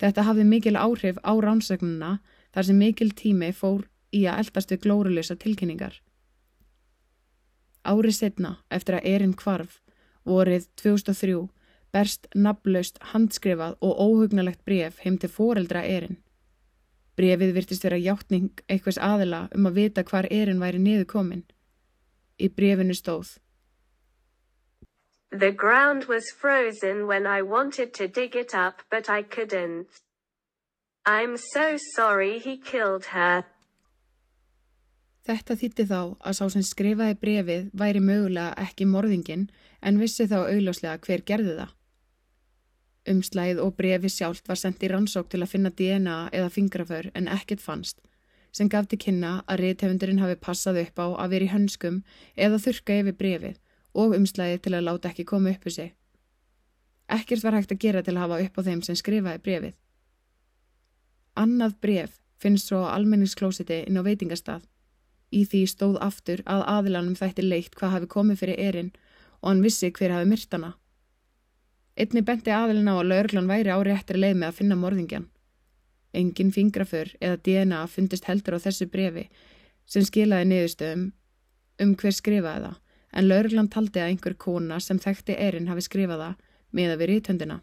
Þetta 0.03 0.27
hafði 0.27 0.45
mikil 0.51 0.77
áhrif 0.77 1.23
á 1.23 1.33
ránsagnuna 1.39 2.19
þar 2.55 2.69
sem 2.69 2.79
mikil 2.83 3.13
tími 3.15 3.53
fór 3.55 3.87
í 4.13 4.27
að 4.27 4.43
eldast 4.43 4.75
við 4.75 4.83
glórulösa 4.85 5.39
tilkynningar. 5.39 6.03
Árið 7.87 8.19
setna 8.19 8.57
eftir 8.75 8.99
að 8.99 9.07
erin 9.15 9.35
kvarf 9.39 9.81
vorið 10.26 10.68
2003 10.83 11.49
berst 11.95 12.28
nafnlaust 12.35 12.99
handskrifað 13.12 13.76
og 13.80 14.00
óhugnalegt 14.06 14.64
bref 14.68 15.00
heim 15.04 15.18
til 15.18 15.33
foreldra 15.33 15.85
erinn. 15.87 16.18
Brefið 17.16 17.54
virtist 17.56 17.87
vera 17.87 17.97
hjáttning 17.97 18.50
eitthvaðs 18.68 19.00
aðila 19.00 19.47
um 19.56 19.68
að 19.71 19.78
vita 19.80 20.04
hvar 20.04 20.28
erinn 20.28 20.61
væri 20.61 20.83
niður 20.83 21.09
komin. 21.14 21.45
Í 22.37 22.52
brefinu 22.52 22.97
stóð 22.97 23.38
The 25.33 25.52
ground 25.52 26.04
was 26.04 26.30
frozen 26.30 27.06
when 27.06 27.26
I 27.26 27.42
wanted 27.42 27.92
to 27.95 28.06
dig 28.09 28.37
it 28.37 28.54
up 28.54 28.83
but 28.90 29.09
I 29.09 29.23
couldn't. 29.23 29.88
I'm 31.04 31.37
so 31.37 31.76
sorry 31.95 32.38
he 32.38 32.56
killed 32.56 33.06
her. 33.06 33.45
Þetta 35.26 35.56
þýtti 35.59 35.85
þá 35.90 36.00
að 36.23 36.37
sá 36.38 36.45
sem 36.54 36.62
skrifaði 36.62 37.16
brefið 37.18 37.71
væri 37.75 38.02
mögulega 38.02 38.52
ekki 38.62 38.87
morðingin 38.87 39.49
en 39.83 39.99
vissi 39.99 40.28
þá 40.30 40.37
augljóslega 40.45 41.00
hver 41.02 41.25
gerði 41.26 41.56
það. 41.56 41.73
Umslæð 43.11 43.62
og 43.62 43.75
brefi 43.78 44.11
sjálft 44.11 44.47
var 44.50 44.59
sendt 44.59 44.83
í 44.83 44.90
rannsók 44.90 45.28
til 45.30 45.42
að 45.42 45.50
finna 45.50 45.71
DNA 45.71 46.16
eða 46.35 46.52
fingraför 46.54 47.11
en 47.18 47.30
ekkert 47.30 47.62
fannst, 47.62 47.99
sem 48.54 48.71
gaf 48.71 48.87
til 48.90 48.99
kynna 49.02 49.33
að 49.47 49.62
reythefundurinn 49.64 50.23
hafi 50.23 50.38
passað 50.47 50.80
upp 50.85 51.02
á 51.02 51.06
að 51.14 51.35
vera 51.35 51.47
í 51.47 51.52
hönskum 51.54 52.00
eða 52.35 52.62
þurka 52.62 52.99
yfir 53.02 53.18
brefið 53.21 53.59
og 53.95 54.14
umslæði 54.18 54.62
til 54.62 54.75
að 54.75 54.87
láta 54.88 55.11
ekki 55.11 55.26
koma 55.26 55.54
upp 55.54 55.66
um 55.66 55.75
sig. 55.75 55.92
Ekkert 57.11 57.42
var 57.47 57.59
hægt 57.59 57.75
að 57.75 57.83
gera 57.83 58.02
til 58.02 58.16
að 58.16 58.23
hafa 58.25 58.40
upp 58.47 58.59
á 58.59 58.66
þeim 58.66 58.83
sem 58.87 58.99
skrifaði 58.99 59.42
brefið. 59.42 59.75
Annað 61.38 61.76
bref 61.83 62.16
finnst 62.42 62.71
svo 62.71 62.83
á 62.87 62.95
almenningsklósiti 62.95 63.85
inn 63.87 63.99
á 63.99 64.02
veitingastað. 64.06 64.62
Í 65.35 65.42
því 65.45 65.62
stóð 65.71 65.99
aftur 66.04 66.42
að 66.47 66.64
aðilanum 66.71 67.16
þætti 67.18 67.45
leitt 67.45 67.75
hvað 67.75 67.95
hafi 67.97 68.11
komið 68.12 68.42
fyrir 68.42 68.61
erinn 68.68 68.92
og 69.40 69.50
hann 69.50 69.62
vissi 69.64 69.90
hver 69.90 70.14
hafi 70.14 70.28
myrtana. 70.30 70.75
Einni 71.97 72.23
benti 72.23 72.52
aðilin 72.52 72.90
á 72.92 72.95
að 72.95 73.09
laurglan 73.11 73.50
væri 73.50 73.73
á 73.73 73.78
réttri 73.80 74.21
leið 74.21 74.37
með 74.37 74.49
að 74.49 74.59
finna 74.61 74.78
morðingjan. 74.78 75.28
Engin 76.16 76.52
fingraför 76.52 77.12
eða 77.21 77.40
DNA 77.45 77.85
fundist 77.90 78.28
heldur 78.28 78.56
á 78.56 78.64
þessu 78.64 78.88
brefi 78.92 79.26
sem 79.87 80.04
skilaði 80.04 80.50
niðurstöðum 80.50 81.06
um 81.83 81.95
hver 82.00 82.14
skrifaði 82.14 82.68
það 82.68 82.83
en 83.16 83.28
laurglan 83.30 83.71
taldi 83.73 84.02
að 84.02 84.11
einhver 84.12 84.37
kona 84.37 84.78
sem 84.80 85.00
þekkti 85.00 85.37
erinn 85.40 85.71
hafi 85.71 85.85
skrifaða 85.87 86.35
með 86.76 86.92
að 86.92 87.02
vera 87.02 87.16
í 87.16 87.25
töndina. 87.25 87.59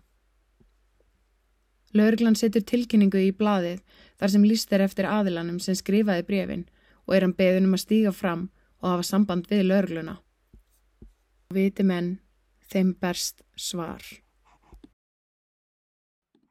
Laurglan 1.94 2.38
setur 2.38 2.64
tilkynningu 2.66 3.22
í 3.22 3.34
bladið 3.38 3.84
þar 4.18 4.34
sem 4.34 4.46
líst 4.48 4.72
er 4.74 4.82
eftir 4.82 5.06
aðilanum 5.06 5.60
sem 5.62 5.78
skrifaði 5.78 6.26
brefin 6.26 6.64
og 7.08 7.16
er 7.16 7.26
hann 7.26 7.38
beðunum 7.38 7.78
að 7.78 7.84
stíga 7.86 8.14
fram 8.16 8.50
og 8.82 8.90
hafa 8.90 9.08
samband 9.08 9.48
við. 9.52 9.72
Viti 11.54 11.84
menn, 11.84 12.20
þeim 12.72 12.94
berst 13.00 13.44
svar. 13.56 14.02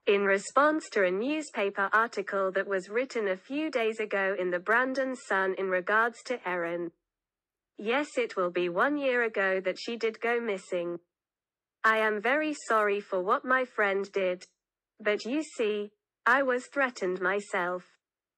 In 0.06 0.24
response 0.24 0.88
to 0.90 1.04
a 1.04 1.10
newspaper 1.10 1.88
article 1.92 2.50
that 2.52 2.66
was 2.66 2.88
written 2.88 3.28
a 3.28 3.36
few 3.36 3.70
days 3.70 4.00
ago 4.00 4.34
in 4.38 4.50
the 4.50 4.58
Brandon 4.58 5.14
Sun 5.14 5.54
in 5.58 5.70
regards 5.70 6.22
to 6.24 6.40
Erin. 6.46 6.90
Yes, 7.78 8.18
it 8.18 8.36
will 8.36 8.50
be 8.50 8.68
one 8.68 8.96
year 8.96 9.22
ago 9.22 9.60
that 9.60 9.78
she 9.78 9.96
did 9.96 10.20
go 10.20 10.40
missing. 10.40 10.98
I 11.84 11.98
am 11.98 12.20
very 12.20 12.54
sorry 12.68 13.00
for 13.00 13.20
what 13.20 13.44
my 13.44 13.64
friend 13.64 14.10
did. 14.12 14.44
But 15.00 15.24
you 15.24 15.42
see, 15.42 15.90
I 16.26 16.42
was 16.42 16.66
threatened 16.66 17.20
myself. 17.20 17.91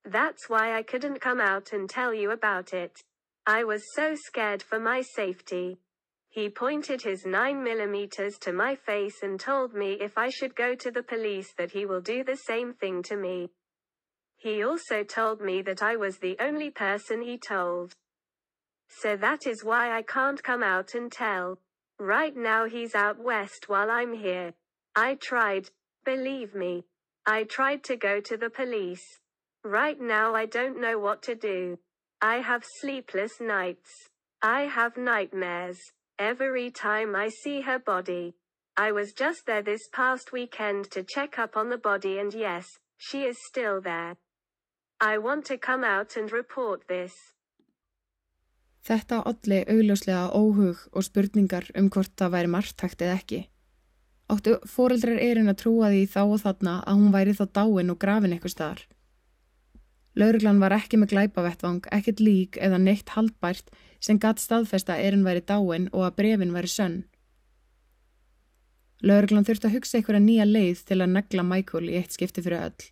That's 0.04 0.48
why 0.48 0.76
I 0.76 0.82
couldn't 0.82 1.20
come 1.20 1.40
out 1.40 1.72
and 1.72 1.88
tell 1.88 2.12
you 2.12 2.30
about 2.30 2.74
it. 2.74 3.02
I 3.46 3.64
was 3.64 3.82
so 3.94 4.14
scared 4.14 4.62
for 4.62 4.78
my 4.78 5.02
safety. 5.02 5.78
He 6.28 6.48
pointed 6.48 7.02
his 7.02 7.24
9 7.24 7.62
millimeters 7.62 8.38
to 8.38 8.52
my 8.52 8.74
face 8.74 9.22
and 9.22 9.38
told 9.38 9.72
me 9.72 9.92
if 10.00 10.18
I 10.18 10.30
should 10.30 10.56
go 10.56 10.74
to 10.74 10.90
the 10.90 11.02
police 11.02 11.52
that 11.56 11.70
he 11.70 11.86
will 11.86 12.00
do 12.00 12.24
the 12.24 12.36
same 12.36 12.74
thing 12.74 13.02
to 13.04 13.16
me. 13.16 13.50
He 14.36 14.62
also 14.62 15.04
told 15.04 15.40
me 15.40 15.62
that 15.62 15.82
I 15.82 15.96
was 15.96 16.18
the 16.18 16.36
only 16.40 16.70
person 16.70 17.22
he 17.22 17.38
told. 17.38 17.94
So 18.88 19.16
that 19.16 19.46
is 19.46 19.64
why 19.64 19.96
I 19.96 20.02
can't 20.02 20.42
come 20.42 20.62
out 20.62 20.94
and 20.94 21.10
tell. 21.10 21.58
Right 21.98 22.36
now 22.36 22.66
he's 22.66 22.94
out 22.94 23.18
west 23.18 23.68
while 23.68 23.90
I'm 23.90 24.12
here. 24.12 24.52
I 24.96 25.14
tried, 25.14 25.70
believe 26.04 26.54
me. 26.54 26.84
I 27.24 27.44
tried 27.44 27.84
to 27.84 27.96
go 27.96 28.20
to 28.20 28.36
the 28.36 28.50
police. 28.50 29.20
Right 29.64 29.98
now 29.98 30.34
I 30.34 30.44
don't 30.44 30.78
know 30.78 30.98
what 30.98 31.22
to 31.22 31.34
do. 31.34 31.78
I 32.20 32.36
have 32.36 32.64
sleepless 32.80 33.40
nights. 33.40 34.10
I 34.42 34.62
have 34.62 34.98
nightmares. 34.98 35.78
Every 36.18 36.70
time 36.70 37.16
I 37.16 37.30
see 37.42 37.62
her 37.62 37.78
body. 37.78 38.34
I 38.76 38.92
was 38.92 39.14
just 39.14 39.46
there 39.46 39.62
this 39.62 39.88
past 39.90 40.32
weekend 40.32 40.90
to 40.90 41.02
check 41.02 41.38
up 41.38 41.56
on 41.56 41.70
the 41.70 41.78
body 41.78 42.18
and 42.18 42.34
yes, 42.34 42.66
she 42.98 43.22
is 43.24 43.38
still 43.48 43.80
there. 43.80 44.16
I 45.00 45.16
want 45.16 45.46
to 45.46 45.56
come 45.56 45.82
out 45.82 46.16
and 46.16 46.30
report 46.30 46.86
this. 46.88 47.14
Þetta 48.84 49.22
olli 49.24 49.62
augljóslega 49.64 50.28
óhug 50.36 50.82
og 50.92 51.06
spurningar 51.06 51.70
um 51.78 51.88
hvort 51.88 52.12
það 52.20 52.34
væri 52.34 52.50
margtækt 52.52 53.04
eða 53.06 53.16
ekki. 53.16 53.40
Áttu 54.28 54.58
fóreldrar 54.68 55.22
erinn 55.24 55.48
að 55.48 55.62
trúa 55.62 55.88
því 55.88 56.04
þá 56.12 56.20
og 56.24 56.42
þarna 56.44 56.74
að 56.84 57.00
hún 57.00 57.16
væri 57.16 57.32
þá 57.38 57.44
dáin 57.48 57.94
og 57.94 58.00
grafin 58.04 58.36
eitthvað 58.36 58.54
staðar. 58.56 58.84
Lauruglan 60.14 60.60
var 60.62 60.74
ekki 60.76 61.00
með 61.00 61.14
glæpavettvang, 61.14 61.88
ekkert 61.90 62.20
lík 62.22 62.58
eða 62.62 62.78
neitt 62.78 63.14
haldbært 63.16 63.72
sem 64.00 64.20
gatt 64.22 64.42
staðfesta 64.42 64.96
erinn 65.00 65.24
væri 65.26 65.42
dáin 65.42 65.88
og 65.92 66.04
að 66.06 66.16
brefin 66.20 66.54
væri 66.54 66.70
sönn. 66.70 67.00
Lauruglan 69.02 69.44
þurfti 69.44 69.68
að 69.68 69.74
hugsa 69.78 69.98
einhverja 69.98 70.22
nýja 70.22 70.46
leið 70.48 70.84
til 70.88 71.00
að 71.00 71.16
negla 71.16 71.42
Michael 71.44 71.90
í 71.90 71.98
eitt 71.98 72.14
skipti 72.14 72.44
fyrir 72.44 72.68
öll. 72.68 72.86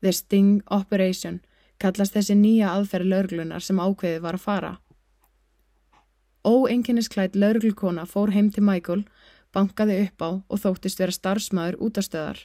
The 0.00 0.12
Sting 0.12 0.62
Operation– 0.70 1.40
kallast 1.82 2.14
þessi 2.16 2.36
nýja 2.38 2.72
aðferð 2.74 3.10
laurglunar 3.10 3.64
sem 3.64 3.80
ákveðið 3.80 4.24
var 4.24 4.38
að 4.38 4.44
fara. 4.44 4.72
Óenginnisklætt 6.44 7.36
laurglukona 7.36 8.04
fór 8.08 8.34
heim 8.34 8.50
til 8.52 8.64
Michael, 8.66 9.04
bankaði 9.54 10.00
upp 10.04 10.24
á 10.24 10.30
og 10.36 10.60
þóttist 10.60 11.00
vera 11.00 11.14
starfsmæður 11.14 11.80
út 11.86 12.00
af 12.00 12.08
stöðar. 12.08 12.42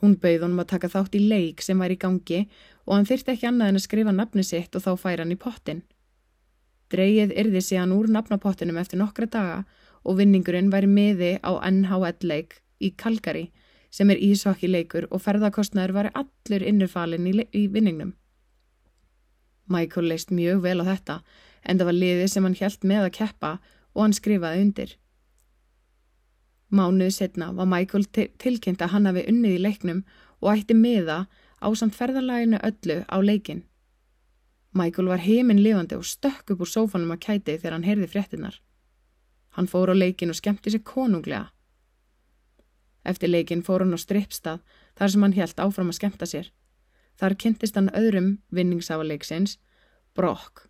Hún 0.00 0.16
bauð 0.20 0.46
honum 0.46 0.62
að 0.62 0.70
taka 0.72 0.88
þátt 0.88 1.16
í 1.18 1.22
leik 1.28 1.62
sem 1.64 1.80
var 1.80 1.92
í 1.92 1.98
gangi 2.00 2.46
og 2.86 2.94
hann 2.96 3.08
þyrti 3.08 3.34
ekki 3.34 3.48
annað 3.50 3.72
en 3.72 3.80
að 3.80 3.86
skrifa 3.86 4.14
nafni 4.16 4.44
sitt 4.46 4.76
og 4.76 4.84
þá 4.86 4.92
færa 5.02 5.24
hann 5.24 5.34
í 5.34 5.40
pottin. 5.40 5.82
Dreyið 6.90 7.34
yrði 7.38 7.62
síðan 7.62 7.92
úr 7.94 8.08
nafnapottinum 8.10 8.80
eftir 8.80 8.98
nokkra 8.98 9.28
daga 9.30 9.58
og 10.02 10.16
vinningurinn 10.18 10.72
væri 10.72 10.88
miði 10.90 11.32
á 11.44 11.52
NHL 11.68 12.26
leik 12.26 12.62
í 12.80 12.90
Calgary 12.96 13.50
sem 13.90 14.10
er 14.10 14.22
ísokki 14.22 14.70
leikur 14.70 15.06
og 15.10 15.22
ferðarkostnaður 15.22 15.94
var 15.96 16.10
allur 16.14 16.64
innurfalinn 16.64 17.28
í, 17.28 17.34
í 17.52 17.66
vinningnum. 17.68 18.14
Michael 19.70 20.10
leist 20.10 20.32
mjög 20.34 20.64
vel 20.64 20.80
á 20.82 20.84
þetta 20.94 21.20
en 21.62 21.78
það 21.78 21.90
var 21.90 21.98
liðið 21.98 22.32
sem 22.32 22.46
hann 22.46 22.58
hjælt 22.58 22.86
með 22.86 23.06
að 23.06 23.14
keppa 23.20 23.52
og 23.94 24.02
hann 24.04 24.16
skrifaði 24.16 24.64
undir. 24.64 24.96
Mánuðu 26.70 27.10
setna 27.10 27.50
var 27.52 27.66
Michael 27.66 28.04
tilkynnt 28.38 28.82
að 28.82 28.92
hann 28.94 29.08
hafi 29.10 29.26
unnið 29.30 29.56
í 29.56 29.62
leiknum 29.64 30.04
og 30.40 30.52
ætti 30.54 30.76
miða 30.78 31.24
á 31.58 31.68
samt 31.74 31.96
ferðarlæginu 31.98 32.60
öllu 32.62 33.02
á 33.10 33.16
leikin. 33.18 33.64
Michael 34.72 35.10
var 35.10 35.18
heiminn 35.18 35.62
lifandi 35.62 35.98
og 35.98 36.06
stökk 36.06 36.54
upp 36.54 36.62
úr 36.62 36.70
sófanum 36.70 37.10
að 37.16 37.24
kæti 37.26 37.56
þegar 37.58 37.74
hann 37.74 37.88
heyrði 37.88 38.10
fréttinar. 38.12 38.60
Hann 39.58 39.66
fór 39.66 39.90
á 39.90 39.94
leikin 39.98 40.30
og 40.30 40.38
skemmti 40.38 40.70
sér 40.70 40.84
konunglega. 40.86 41.50
Eftir 43.04 43.32
leikin 43.32 43.64
fór 43.66 43.82
hann 43.82 43.96
á 43.96 43.98
strippstað 43.98 44.62
þar 44.94 45.10
sem 45.10 45.26
hann 45.26 45.34
helt 45.34 45.58
áfram 45.58 45.90
að 45.90 45.98
skemta 45.98 46.28
sér. 46.28 46.52
Þar 47.18 47.34
kynntist 47.34 47.74
hann 47.74 47.90
öðrum 47.90 48.36
vinningsáleiksins, 48.54 49.58
Brock. 50.14 50.69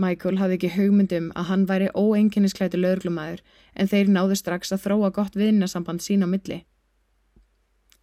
Michael 0.00 0.38
hafði 0.40 0.56
ekki 0.56 0.72
hugmyndum 0.76 1.28
að 1.36 1.48
hann 1.50 1.66
væri 1.68 1.90
óenginnisklætu 1.92 2.80
lögurglumæður 2.80 3.42
en 3.74 3.90
þeir 3.90 4.12
náðu 4.14 4.38
strax 4.40 4.72
að 4.72 4.84
þróa 4.86 5.10
gott 5.18 5.36
vinnasamband 5.36 6.04
sín 6.04 6.24
á 6.24 6.28
milli. 6.30 6.62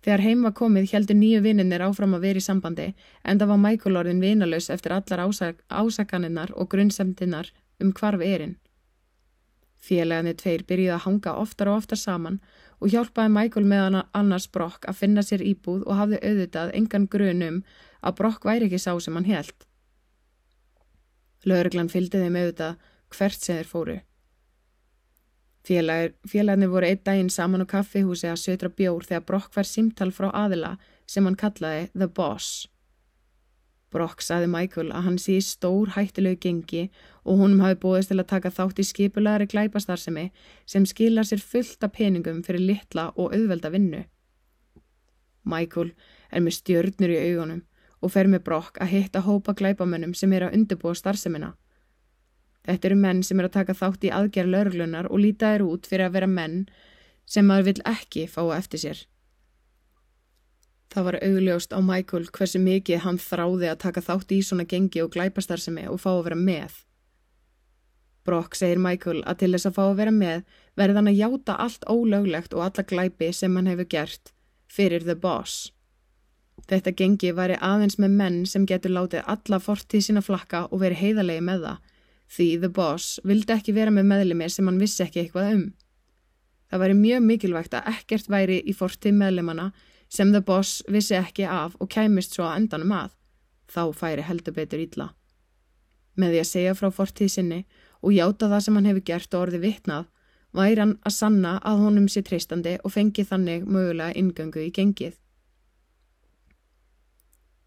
Þegar 0.06 0.24
heim 0.24 0.44
var 0.46 0.54
komið 0.56 0.92
heldur 0.94 1.18
nýju 1.18 1.42
vinninir 1.44 1.84
áfram 1.84 2.14
að 2.16 2.28
vera 2.28 2.42
í 2.42 2.46
sambandi 2.46 2.86
en 3.24 3.42
það 3.42 3.50
var 3.52 3.64
Michael 3.64 4.00
orðin 4.04 4.22
vinalus 4.24 4.70
eftir 4.74 4.94
allar 4.96 5.24
ásak 5.26 5.64
ásakaninnar 5.68 6.54
og 6.56 6.70
grunnsemtinnar 6.72 7.50
um 7.82 7.92
hvarf 7.98 8.24
erinn. 8.24 8.56
Félagarnir 9.88 10.38
tveir 10.38 10.64
byrjuði 10.70 10.94
að 10.94 11.04
hanga 11.06 11.34
oftar 11.42 11.72
og 11.72 11.82
oftar 11.82 12.00
saman 12.02 12.40
og 12.78 12.94
hjálpaði 12.94 13.34
Michael 13.34 13.66
með 13.68 14.02
annars 14.20 14.48
Brock 14.54 14.86
að 14.90 15.02
finna 15.02 15.24
sér 15.26 15.44
íbúð 15.46 15.86
og 15.88 15.98
hafði 16.00 16.22
auðvitað 16.22 16.74
engan 16.78 17.10
grunum 17.10 17.64
að 18.02 18.18
Brock 18.22 18.46
væri 18.46 18.70
ekki 18.70 18.82
sá 18.82 18.94
sem 19.02 19.18
hann 19.18 19.30
held. 19.30 19.56
Lörglann 21.48 21.92
fylgdi 21.92 22.20
þeim 22.22 22.38
auðvitað 22.42 22.78
hvert 23.16 23.42
sem 23.42 23.60
þeir 23.60 23.70
fóru. 23.72 23.98
Félagar, 25.68 26.14
félagarnir 26.28 26.72
voru 26.72 26.88
einn 26.88 27.04
daginn 27.04 27.30
saman 27.32 27.64
á 27.64 27.68
kaffihúsi 27.68 28.30
að 28.32 28.42
södra 28.44 28.72
bjór 28.72 29.04
þegar 29.08 29.26
Brock 29.28 29.54
fær 29.56 29.68
símtal 29.68 30.14
frá 30.16 30.30
aðila 30.32 30.78
sem 31.08 31.28
hann 31.28 31.40
kallaði 31.40 31.90
The 31.94 32.08
Boss. 32.08 32.68
Brock 33.92 34.24
saði 34.24 34.50
Michael 34.52 34.92
að 34.92 35.06
hann 35.06 35.20
sé 35.20 35.38
stór 35.44 35.94
hættilegu 35.96 36.40
gengi 36.44 36.84
og 37.24 37.40
honum 37.42 37.64
hafi 37.64 37.80
bóðist 37.84 38.12
til 38.12 38.20
að 38.20 38.30
taka 38.32 38.52
þátt 38.52 38.82
í 38.84 38.88
skipulagari 38.88 39.48
glæpastarsemi 39.52 40.26
sem 40.68 40.88
skilar 40.88 41.28
sér 41.28 41.44
fullt 41.44 41.84
af 41.84 41.96
peningum 41.96 42.44
fyrir 42.44 42.64
litla 42.64 43.10
og 43.16 43.36
auðvelda 43.36 43.72
vinnu. 43.72 44.04
Michael 45.48 45.94
er 46.32 46.44
með 46.44 46.60
stjörnur 46.60 47.16
í 47.16 47.22
augunum 47.30 47.64
og 48.02 48.14
fer 48.14 48.30
með 48.30 48.44
Brock 48.46 48.78
að 48.82 48.94
hitta 48.94 49.24
hópa 49.26 49.56
glæpamönnum 49.58 50.14
sem 50.16 50.34
er 50.34 50.48
að 50.48 50.58
undirbúa 50.60 50.96
starfsemina. 50.98 51.54
Þetta 52.68 52.90
eru 52.90 52.98
menn 53.00 53.22
sem 53.24 53.40
er 53.40 53.48
að 53.48 53.58
taka 53.60 53.76
þátt 53.80 54.08
í 54.08 54.14
aðgerð 54.14 54.54
laurglunar 54.54 55.08
og 55.08 55.22
líta 55.24 55.54
þér 55.54 55.64
út 55.68 55.88
fyrir 55.88 56.10
að 56.10 56.18
vera 56.18 56.32
menn 56.32 56.58
sem 57.26 57.48
maður 57.48 57.70
vil 57.70 57.86
ekki 57.92 58.26
fá 58.32 58.42
eftir 58.58 58.84
sér. 58.84 59.06
Það 60.92 61.08
var 61.08 61.18
augljóst 61.22 61.74
á 61.76 61.80
Michael 61.84 62.28
hversu 62.34 62.60
mikið 62.64 63.04
hann 63.04 63.20
þráði 63.20 63.72
að 63.72 63.82
taka 63.84 64.04
þátt 64.04 64.32
í 64.36 64.42
svona 64.44 64.68
gengi 64.68 65.04
og 65.04 65.12
glæpastarsemi 65.16 65.88
og 65.92 66.00
fá 66.04 66.12
að 66.14 66.24
vera 66.30 66.40
með. 66.40 66.84
Brock 68.28 68.56
segir 68.60 68.80
Michael 68.84 69.22
að 69.24 69.44
til 69.44 69.52
þess 69.54 69.70
að 69.70 69.76
fá 69.78 69.84
að 69.86 70.00
vera 70.02 70.14
með 70.16 70.42
verði 70.80 71.00
hann 71.00 71.12
að 71.12 71.20
játa 71.22 71.58
allt 71.64 71.88
ólöglegt 71.88 72.56
og 72.56 72.66
alla 72.66 72.88
glæpi 72.92 73.32
sem 73.36 73.56
hann 73.56 73.70
hefur 73.72 73.88
gert 73.92 74.34
fyrir 74.68 75.06
The 75.08 75.16
Boss. 75.16 75.72
Þetta 76.68 76.94
gengi 77.00 77.34
væri 77.36 77.58
aðeins 77.64 78.00
með 78.02 78.16
menn 78.20 78.40
sem 78.50 78.66
getur 78.68 78.92
látið 78.96 79.28
alla 79.30 79.60
fortíð 79.62 80.08
sína 80.08 80.24
flakka 80.26 80.66
og 80.72 80.82
verið 80.82 81.04
heiðalegi 81.04 81.44
með 81.48 81.68
það, 81.68 81.84
því 82.28 82.48
The 82.64 82.70
Boss 82.76 83.20
vildi 83.24 83.54
ekki 83.56 83.76
vera 83.78 83.94
með 83.94 84.10
meðlemi 84.10 84.50
sem 84.52 84.68
hann 84.68 84.82
vissi 84.82 85.04
ekki 85.06 85.22
eitthvað 85.24 85.52
um. 85.54 85.68
Það 86.68 86.82
væri 86.84 86.98
mjög 87.00 87.22
mikilvægt 87.24 87.78
að 87.78 87.92
ekkert 87.94 88.28
væri 88.32 88.58
í 88.68 88.74
fortíð 88.76 89.16
meðlemana 89.16 89.70
sem 90.12 90.34
The 90.34 90.42
Boss 90.44 90.82
vissi 90.92 91.16
ekki 91.16 91.46
af 91.48 91.78
og 91.80 91.92
kæmist 91.94 92.36
svo 92.36 92.48
að 92.50 92.64
endanum 92.64 92.92
að. 92.98 93.14
Þá 93.72 93.84
færi 93.96 94.26
heldur 94.28 94.56
betur 94.56 94.84
ítla. 94.84 95.08
Með 96.18 96.34
því 96.34 96.42
að 96.42 96.50
segja 96.52 96.76
frá 96.76 96.90
fortíð 96.92 97.32
sinni 97.32 97.62
og 98.02 98.16
játa 98.16 98.50
það 98.52 98.64
sem 98.66 98.80
hann 98.80 98.90
hefur 98.90 99.06
gert 99.08 99.38
og 99.38 99.46
orði 99.46 99.62
vittnað, 99.64 100.10
væri 100.56 100.82
hann 100.82 100.98
að 101.06 101.16
sanna 101.16 101.54
að 101.64 101.86
honum 101.86 102.10
sé 102.12 102.24
treystandi 102.26 102.76
og 102.84 102.94
fengi 102.96 103.26
þannig 103.28 103.68
mögulega 103.68 104.16
ingöngu 104.20 104.64
í 104.66 104.74
gengið. 104.74 105.16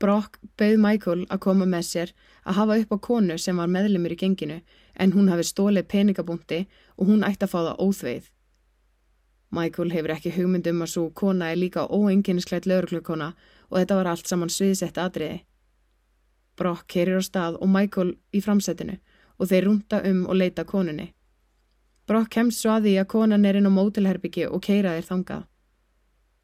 Brock 0.00 0.38
bauð 0.56 0.78
Michael 0.80 1.22
að 1.28 1.42
koma 1.44 1.66
með 1.68 1.82
sér 1.84 2.12
að 2.48 2.56
hafa 2.56 2.76
upp 2.80 2.92
á 2.96 2.98
konu 3.04 3.36
sem 3.38 3.58
var 3.60 3.68
meðlumur 3.68 4.14
í 4.14 4.20
genginu 4.22 4.60
en 4.96 5.12
hún 5.12 5.28
hafi 5.28 5.44
stólið 5.44 5.90
peningabúndi 5.92 6.60
og 6.96 7.10
hún 7.10 7.26
ætti 7.26 7.44
að 7.44 7.52
fá 7.52 7.58
það 7.58 7.82
óþveið. 7.84 8.30
Michael 9.50 9.92
hefur 9.92 10.14
ekki 10.14 10.32
hugmyndum 10.38 10.80
að 10.84 10.92
svo 10.94 11.04
kona 11.10 11.50
er 11.52 11.60
líka 11.60 11.84
óenginniskleitt 11.90 12.68
lauruglukona 12.70 13.32
og 13.68 13.78
þetta 13.78 14.00
var 14.00 14.10
allt 14.14 14.30
saman 14.30 14.52
sviðsett 14.52 14.98
atriði. 14.98 15.42
Brock 16.56 16.86
kerir 16.88 17.20
á 17.20 17.22
stað 17.24 17.60
og 17.60 17.68
Michael 17.68 18.14
í 18.32 18.40
framsettinu 18.44 18.96
og 19.36 19.52
þeir 19.52 19.66
rúnta 19.66 20.00
um 20.06 20.26
og 20.28 20.36
leita 20.40 20.64
konunni. 20.64 21.10
Brock 22.06 22.32
kemst 22.32 22.62
svo 22.62 22.78
að 22.78 22.88
því 22.88 22.98
að 23.02 23.10
konan 23.12 23.44
er 23.44 23.60
inn 23.60 23.68
á 23.68 23.72
mótilherbyggi 23.72 24.48
og 24.48 24.62
keira 24.64 24.96
þeir 24.96 25.08
þangað. 25.12 25.46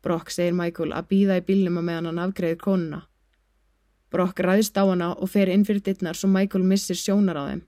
Brock 0.02 0.30
segir 0.30 0.54
Michael 0.54 0.92
að 0.92 1.08
býða 1.10 1.38
í 1.40 1.46
bílnum 1.46 1.80
að 1.80 1.88
meðan 1.88 2.10
hann 2.10 2.24
afgreðir 2.26 2.60
konuna. 2.62 3.06
Brock 4.16 4.40
ræðist 4.40 4.78
á 4.80 4.84
hana 4.88 5.10
og 5.12 5.28
fer 5.28 5.50
inn 5.52 5.64
fyrir 5.68 5.82
dittnar 5.84 6.16
svo 6.16 6.30
Michael 6.32 6.64
missir 6.64 6.96
sjónar 6.96 7.36
á 7.36 7.44
þeim. 7.50 7.58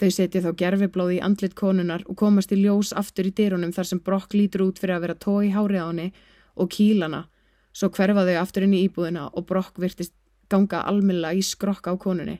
Þau 0.00 0.10
setja 0.12 0.40
þá 0.44 0.50
gerfiblóð 0.62 1.10
í 1.16 1.22
andlit 1.24 1.56
konunar 1.56 2.04
og 2.08 2.16
komast 2.20 2.54
í 2.56 2.60
ljós 2.62 2.94
aftur 2.96 3.28
í 3.28 3.32
dyrunum 3.36 3.74
þar 3.76 3.88
sem 3.90 4.00
Brock 4.06 4.32
lítur 4.32 4.64
út 4.64 4.80
fyrir 4.80 4.96
að 4.96 5.04
vera 5.04 5.18
tói 5.26 5.50
hárið 5.52 5.82
á 5.84 5.88
henni 5.88 6.06
og 6.56 6.70
kílana, 6.72 7.26
svo 7.76 7.90
hverfa 7.92 8.24
þau 8.28 8.38
aftur 8.40 8.64
inn 8.64 8.78
í 8.78 8.82
íbúðina 8.86 9.26
og 9.28 9.46
Brock 9.50 9.76
virtist 9.80 10.14
ganga 10.48 10.80
almilla 10.88 11.34
í 11.36 11.44
skrokka 11.44 11.92
á 11.92 11.96
konunni. 12.00 12.38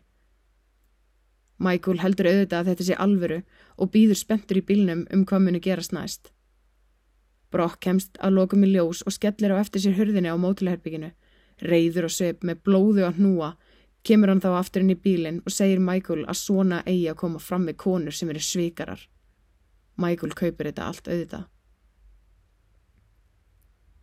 Michael 1.61 2.01
heldur 2.01 2.31
auðvitað 2.33 2.59
að 2.63 2.73
þetta 2.73 2.89
sé 2.89 2.99
alvöru 3.01 3.39
og 3.77 3.93
býður 3.93 4.21
spentur 4.23 4.61
í 4.61 4.65
bílnum 4.65 5.05
um 5.13 5.29
hvað 5.29 5.45
muni 5.45 5.61
gerast 5.61 5.93
næst. 5.93 6.33
Brock 7.53 7.81
kemst 7.85 8.17
að 8.25 8.41
lokum 8.41 8.65
í 8.65 8.73
ljós 8.73 9.05
og 9.05 9.13
skellir 9.17 9.53
á 9.53 9.61
eftir 9.61 9.85
sér 9.85 9.97
hurðinni 10.01 10.33
á 10.33 10.37
mótileherbygginu 10.41 11.13
reyður 11.63 12.09
og 12.09 12.15
söp 12.15 12.45
með 12.45 12.63
blóðu 12.69 13.07
að 13.07 13.21
hnúa, 13.21 13.51
kemur 14.07 14.31
hann 14.31 14.43
þá 14.45 14.53
aftur 14.59 14.85
inn 14.85 14.95
í 14.95 15.01
bílinn 15.03 15.43
og 15.45 15.55
segir 15.55 15.83
Michael 15.83 16.25
að 16.27 16.41
svona 16.41 16.83
eigi 16.87 17.09
að 17.11 17.21
koma 17.23 17.43
fram 17.43 17.67
með 17.67 17.79
konur 17.83 18.15
sem 18.15 18.31
eru 18.31 18.43
svikarar. 18.43 19.03
Michael 19.97 20.35
kaupir 20.37 20.71
þetta 20.71 20.89
allt 20.91 21.09
auðvitað. 21.09 21.47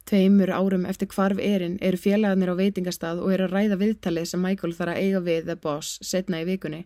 Tveimur 0.03 0.51
árum 0.51 0.85
eftir 0.89 1.07
hvarf 1.13 1.39
erinn 1.39 1.77
eru 1.81 1.97
félagarnir 1.97 2.51
á 2.51 2.59
veitingastað 2.59 3.21
og 3.23 3.31
eru 3.33 3.45
að 3.47 3.53
ræða 3.55 3.77
viðtalið 3.79 4.25
sem 4.29 4.41
Michael 4.43 4.73
þarf 4.75 4.91
að 4.91 4.99
eiga 4.99 5.21
við 5.23 5.45
The 5.47 5.55
Boss 5.63 5.99
setna 6.03 6.41
í 6.43 6.47
vikunni 6.49 6.81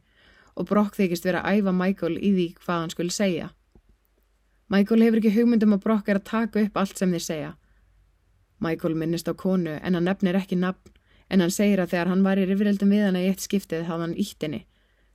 og 0.58 0.68
Brock 0.70 0.98
þykist 0.98 1.26
vera 1.26 1.42
að 1.46 1.62
æfa 1.62 1.74
Michael 1.74 2.18
í 2.18 2.32
því 2.36 2.48
hvað 2.62 2.84
hann 2.84 2.94
skulle 2.94 3.16
segja. 3.16 3.48
Michael 4.70 5.06
hefur 5.06 5.22
ekki 5.22 5.34
hugmyndum 5.34 5.76
að 5.78 5.84
Brock 5.86 6.10
er 6.12 6.20
að 6.20 6.30
taka 6.30 6.62
upp 6.66 6.78
allt 6.78 7.00
sem 7.00 7.14
þeir 7.14 7.26
segja. 7.26 7.52
Michael 8.64 8.96
minnist 8.98 9.30
á 9.30 9.34
konu 9.38 9.78
en 9.78 9.94
hann 9.94 10.08
nefnir 10.08 10.38
ekki 10.40 10.58
nafn 10.60 10.96
en 11.30 11.44
hann 11.44 11.54
segir 11.54 11.82
að 11.84 11.94
þegar 11.94 12.12
hann 12.14 12.24
var 12.26 12.40
í 12.40 12.48
rifrildum 12.48 12.92
við 12.94 13.06
hana 13.08 13.22
í 13.22 13.30
eitt 13.32 13.44
skiptið 13.44 13.86
hafði 13.90 14.08
hann 14.08 14.18
ítt 14.24 14.44
henni 14.44 14.64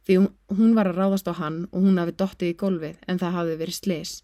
því 0.06 0.18
hún 0.58 0.74
var 0.76 0.90
að 0.90 0.98
ráðast 0.98 1.30
á 1.30 1.34
hann 1.38 1.64
og 1.70 1.84
hún 1.86 2.00
hafi 2.00 2.14
dottið 2.18 2.52
í 2.52 2.58
golfið 2.58 2.96
en 3.06 3.20
það 3.22 3.36
hafi 3.38 3.58
verið 3.60 3.78
slis. 3.78 4.14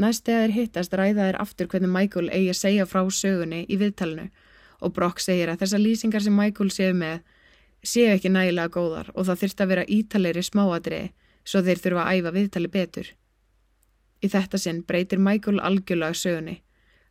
Næst 0.00 0.24
þegar 0.24 0.46
þeir 0.46 0.56
hittast 0.56 0.94
ræða 0.96 1.26
þeir 1.26 1.38
aftur 1.42 1.68
hvernig 1.68 1.92
Michael 1.92 2.30
eigi 2.30 2.52
að 2.52 2.60
segja 2.60 2.86
frá 2.88 3.02
sögunni 3.12 3.64
í 3.68 3.76
viðtalinu 3.80 4.30
og 4.80 4.94
Brock 4.96 5.20
segir 5.20 5.50
að 5.52 5.60
þessar 5.64 5.84
lýsingar 5.84 6.24
sem 6.24 6.36
Michael 6.36 6.70
séu 6.72 6.94
með 6.96 7.20
séu 7.84 8.14
ekki 8.14 8.32
nægilega 8.32 8.72
góðar 8.72 9.10
og 9.14 9.26
það 9.28 9.42
þurft 9.42 9.60
að 9.60 9.72
vera 9.74 9.88
ítalegri 9.96 10.44
smáadriði 10.46 11.10
svo 11.44 11.62
þeir 11.66 11.82
þurfa 11.84 12.06
að 12.06 12.20
æfa 12.20 12.34
viðtali 12.36 12.72
betur. 12.72 13.12
Í 14.24 14.26
þetta 14.28 14.60
sinn 14.60 14.82
breytir 14.88 15.20
Michael 15.20 15.60
algjörlega 15.60 16.16
sögunni 16.16 16.56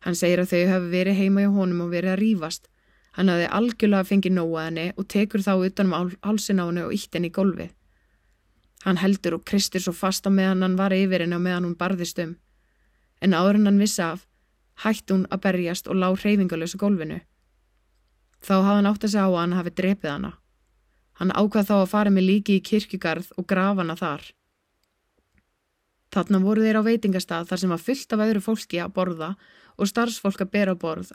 Hann 0.04 0.16
segir 0.16 0.40
að 0.40 0.52
þau 0.52 0.62
hafi 0.70 0.92
verið 0.94 1.18
heima 1.20 1.44
hjá 1.44 1.50
honum 1.54 1.82
og 1.84 1.90
verið 1.92 2.14
að 2.14 2.20
rýfast. 2.22 2.70
Hann 3.18 3.28
hafi 3.28 3.48
algjörlega 3.58 4.08
fengið 4.08 4.36
nóa 4.36 4.64
henni 4.68 4.86
og 4.96 5.08
tekur 5.12 5.44
þá 5.44 5.52
utanum 5.66 6.14
hálsin 6.24 6.62
á 6.62 6.64
henni 6.64 6.86
og 6.86 6.94
ítt 6.96 7.14
henni 7.16 7.28
í 7.28 7.36
golfið. 7.36 7.72
Hann 8.86 9.00
heldur 9.02 9.36
og 9.36 9.44
kristir 9.44 9.82
svo 9.84 9.92
fasta 9.92 10.32
meðan 10.32 10.64
hann 10.64 10.78
var 10.78 10.94
yfir 10.96 11.24
henni 11.24 11.36
og 11.36 11.44
meðan 11.44 11.68
hún 11.68 11.76
barðist 11.76 12.22
um. 12.22 12.36
En 13.20 13.36
áður 13.36 13.60
en 13.60 13.68
hann 13.68 13.82
vissi 13.82 14.00
af, 14.00 14.24
hætti 14.84 15.12
hún 15.12 15.26
að 15.28 15.42
berjast 15.44 15.90
og 15.90 16.00
lág 16.00 16.16
hreyfingalösu 16.22 16.80
golfinu. 16.80 17.20
Þá 18.40 18.54
hafði 18.54 18.76
hann 18.78 18.88
átt 18.88 19.04
að 19.04 19.12
segja 19.12 19.26
á 19.28 19.30
að 19.30 19.40
hann 19.42 19.58
hafi 19.58 19.74
drepið 19.76 20.10
hana. 20.14 20.32
Hann 21.20 21.34
ákvað 21.36 21.68
þá 21.68 21.74
að 21.76 21.90
fara 21.92 22.10
með 22.14 22.28
líki 22.30 22.56
í 22.56 22.64
kirkjugarð 22.64 23.34
og 23.36 23.44
grafa 23.44 23.82
hana 23.82 23.98
þar. 24.00 24.22
Þarna 26.10 26.40
voru 26.42 26.64
þeir 26.66 26.80
á 26.80 26.82
veitingastað 26.82 27.50
þar 27.50 27.62
sem 27.62 27.72
var 27.74 27.82
fullt 27.86 28.14
af 28.14 28.22
öðru 28.26 28.40
fólki 28.42 28.80
að 28.82 28.94
borða 28.96 29.34
og 29.76 29.90
starfsfólk 29.90 30.42
að 30.42 30.52
bera 30.56 30.74
borð 30.74 31.12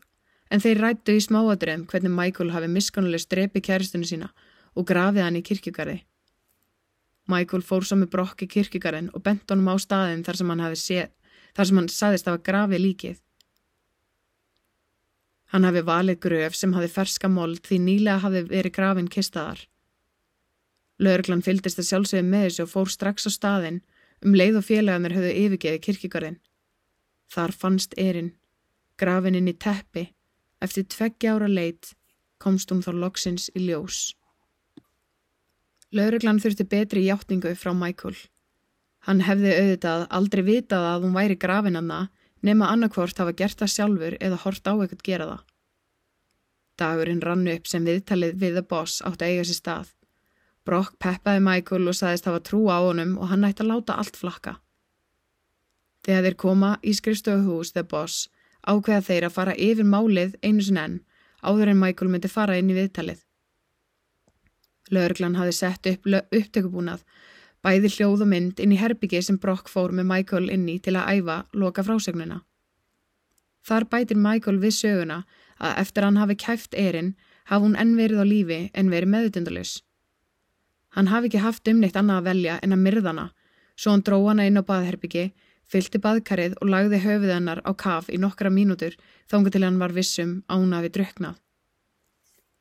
en 0.53 0.62
þeir 0.62 0.81
rættu 0.81 1.15
í 1.17 1.23
smáadröðum 1.23 1.86
hvernig 1.89 2.13
Michael 2.13 2.51
hafi 2.53 2.69
miskannuleg 2.71 3.23
strepi 3.23 3.62
kæristunni 3.65 4.08
sína 4.10 4.29
og 4.75 4.88
grafið 4.88 5.25
hann 5.25 5.39
í 5.39 5.43
kirkjugarði. 5.45 5.99
Michael 7.31 7.63
fór 7.65 7.86
með 7.97 8.12
brokk 8.13 8.43
í 8.45 8.47
kirkjugarðin 8.47 9.12
og 9.13 9.23
bent 9.25 9.49
honum 9.49 9.71
á 9.73 9.75
staðin 9.81 10.23
þar 10.23 10.38
sem 10.39 10.49
hann 10.53 10.65
hafi 10.65 10.79
séð, 10.79 11.13
þar 11.58 11.67
sem 11.67 11.79
hann 11.79 11.89
saðist 11.89 12.27
að 12.29 12.43
grafið 12.45 12.84
líkið. 12.84 13.21
Hann 15.53 15.65
hafi 15.65 15.81
valið 15.88 16.19
gröf 16.21 16.58
sem 16.58 16.73
hafi 16.75 16.91
ferska 16.91 17.29
mold 17.29 17.63
því 17.65 17.79
nýlega 17.81 18.21
hafi 18.21 18.43
verið 18.49 18.75
grafin 18.75 19.10
kistaðar. 19.10 19.63
Lörglann 21.01 21.43
fyldist 21.43 21.79
að 21.81 21.89
sjálfsögum 21.89 22.29
með 22.29 22.47
þessu 22.47 22.65
og 22.65 22.71
fór 22.71 22.91
strax 22.91 23.27
á 23.27 23.31
staðin 23.34 23.81
um 24.26 24.36
leið 24.36 24.60
og 24.60 24.66
félagarnir 24.68 25.16
höfðu 25.16 25.36
yfirgeði 25.44 25.84
kirkjugarðin. 25.86 26.42
Þar 27.32 27.54
fannst 27.62 27.96
erinn 28.02 28.34
grafin 29.00 29.36
inn 29.36 29.52
í 29.52 29.56
teppi, 29.60 30.10
eftir 30.64 30.88
tveggja 30.92 31.36
ára 31.36 31.50
leit 31.52 31.94
komst 32.42 32.72
hún 32.72 32.84
þá 32.86 32.92
loksins 32.96 33.50
í 33.56 33.66
ljós. 33.68 34.14
Lauruglan 35.96 36.42
þurfti 36.44 36.66
betri 36.68 37.06
hjáttningu 37.06 37.54
frá 37.60 37.72
Michael. 37.76 38.16
Hann 39.06 39.22
hefði 39.28 39.52
auðvitað 39.54 40.06
aldrei 40.18 40.44
vitað 40.44 40.88
að 40.90 41.04
hún 41.06 41.16
væri 41.16 41.38
grafin 41.40 41.78
hann 41.78 41.92
að 41.94 42.08
nema 42.46 42.70
annarkvort 42.74 43.20
hafa 43.22 43.36
gert 43.38 43.60
það 43.62 43.74
sjálfur 43.74 44.18
eða 44.20 44.42
hort 44.44 44.68
á 44.68 44.74
ekkert 44.76 45.06
gera 45.06 45.28
það. 45.30 45.44
Dagurinn 46.76 47.22
rann 47.24 47.48
upp 47.48 47.70
sem 47.72 47.86
viðtalið 47.88 48.40
við 48.42 48.58
The 48.58 48.66
Boss 48.68 49.04
átt 49.06 49.22
að 49.22 49.32
eiga 49.32 49.46
sér 49.48 49.60
stað. 49.62 49.94
Brock 50.65 50.95
peppaði 50.99 51.43
Michael 51.45 51.89
og 51.91 51.97
saðist 51.97 52.25
hafa 52.25 52.41
trú 52.41 52.65
á 52.73 52.82
honum 52.82 53.17
og 53.21 53.30
hann 53.30 53.45
ætti 53.45 53.63
að 53.63 53.71
láta 53.71 53.97
allt 54.01 54.17
flakka. 54.17 54.56
Þegar 56.06 56.25
þeir 56.25 56.38
koma 56.41 56.71
í 56.82 56.93
skrifstöfuhús 56.97 57.73
The 57.73 57.84
Boss 57.84 58.30
ákveða 58.65 59.06
þeir 59.10 59.28
að 59.28 59.36
fara 59.38 59.56
yfir 59.67 59.86
málið 59.86 60.36
einu 60.41 60.65
sin 60.65 60.82
enn 60.82 60.97
áður 61.45 61.71
en 61.73 61.80
Michael 61.82 62.12
myndi 62.12 62.32
fara 62.32 62.58
inn 62.58 62.71
í 62.73 62.78
viðtalið. 62.78 63.21
Lörglann 64.93 65.38
hafi 65.38 65.54
sett 65.54 65.88
upp 65.89 66.10
upptökubúnað, 66.13 67.01
bæði 67.65 67.89
hljóð 67.95 68.25
og 68.25 68.30
mynd 68.30 68.60
inn 68.62 68.73
í 68.73 68.82
herbyggi 68.82 69.21
sem 69.25 69.39
Brock 69.41 69.69
fór 69.69 69.93
með 69.93 70.10
Michael 70.12 70.51
inn 70.54 70.67
í 70.69 70.78
til 70.82 70.93
að 70.97 71.19
æfa 71.19 71.38
loka 71.54 71.86
frásögnuna. 71.86 72.41
Þar 73.65 73.88
bætir 73.89 74.21
Michael 74.21 74.60
við 74.62 74.78
söguna 74.78 75.23
að 75.58 75.80
eftir 75.82 76.06
hann 76.06 76.21
hafi 76.21 76.38
kæft 76.38 76.78
erinn 76.78 77.15
hafi 77.49 77.65
hún 77.65 77.78
enn 77.82 77.95
verið 77.97 78.21
á 78.21 78.25
lífi 78.25 78.60
en 78.73 78.91
verið 78.93 79.13
meðutundalus. 79.13 79.80
Hann 80.95 81.12
hafi 81.12 81.29
ekki 81.29 81.43
haft 81.43 81.67
umneitt 81.67 81.97
annað 81.99 82.21
að 82.21 82.27
velja 82.29 82.60
en 82.63 82.75
að 82.75 82.84
myrðana, 82.86 83.25
svo 83.75 83.91
hann 83.91 84.03
dró 84.08 84.21
hana 84.27 84.45
inn 84.47 84.60
á 84.60 84.63
baðherbyggi 84.63 85.25
fylgti 85.71 85.99
baðkarið 86.01 86.55
og 86.62 86.69
lagði 86.69 87.01
höfuð 87.03 87.34
hennar 87.34 87.62
á 87.65 87.71
kaf 87.73 88.08
í 88.13 88.19
nokkra 88.21 88.51
mínútur 88.53 88.95
þángu 89.31 89.51
til 89.51 89.65
hann 89.65 89.81
var 89.81 89.95
vissum 89.95 90.38
að 90.47 90.62
hún 90.62 90.77
hafi 90.77 90.93
druknað. 90.97 91.36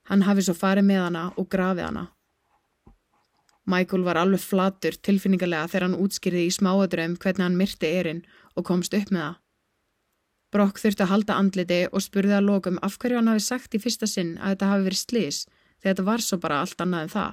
Hann 0.08 0.24
hafi 0.26 0.44
svo 0.44 0.54
farið 0.56 0.88
með 0.88 1.00
hana 1.04 1.24
og 1.40 1.48
grafið 1.52 1.86
hana. 1.88 2.04
Michael 3.64 4.02
var 4.04 4.20
alveg 4.20 4.42
flatur 4.44 4.96
tilfinningarlega 5.00 5.70
þegar 5.72 5.86
hann 5.86 6.00
útskýrði 6.04 6.42
í 6.48 6.52
smáadröfum 6.52 7.16
hvernig 7.20 7.46
hann 7.46 7.56
myrti 7.60 7.92
erinn 8.00 8.24
og 8.54 8.66
komst 8.68 8.96
upp 8.96 9.12
með 9.14 9.22
það. 9.24 9.38
Brock 10.54 10.78
þurfti 10.78 11.02
að 11.02 11.10
halda 11.10 11.38
andliti 11.40 11.78
og 11.90 12.04
spurði 12.04 12.36
að 12.36 12.50
lokum 12.50 12.76
af 12.84 12.98
hverju 13.00 13.18
hann 13.18 13.32
hafi 13.32 13.46
sagt 13.46 13.74
í 13.74 13.80
fyrsta 13.82 14.06
sinn 14.06 14.36
að 14.36 14.54
þetta 14.54 14.68
hafi 14.70 14.84
verið 14.88 15.00
slís 15.00 15.38
þegar 15.48 15.88
þetta 15.94 16.06
var 16.10 16.24
svo 16.26 16.38
bara 16.44 16.60
allt 16.62 16.84
annað 16.84 17.06
en 17.06 17.14
það. 17.14 17.32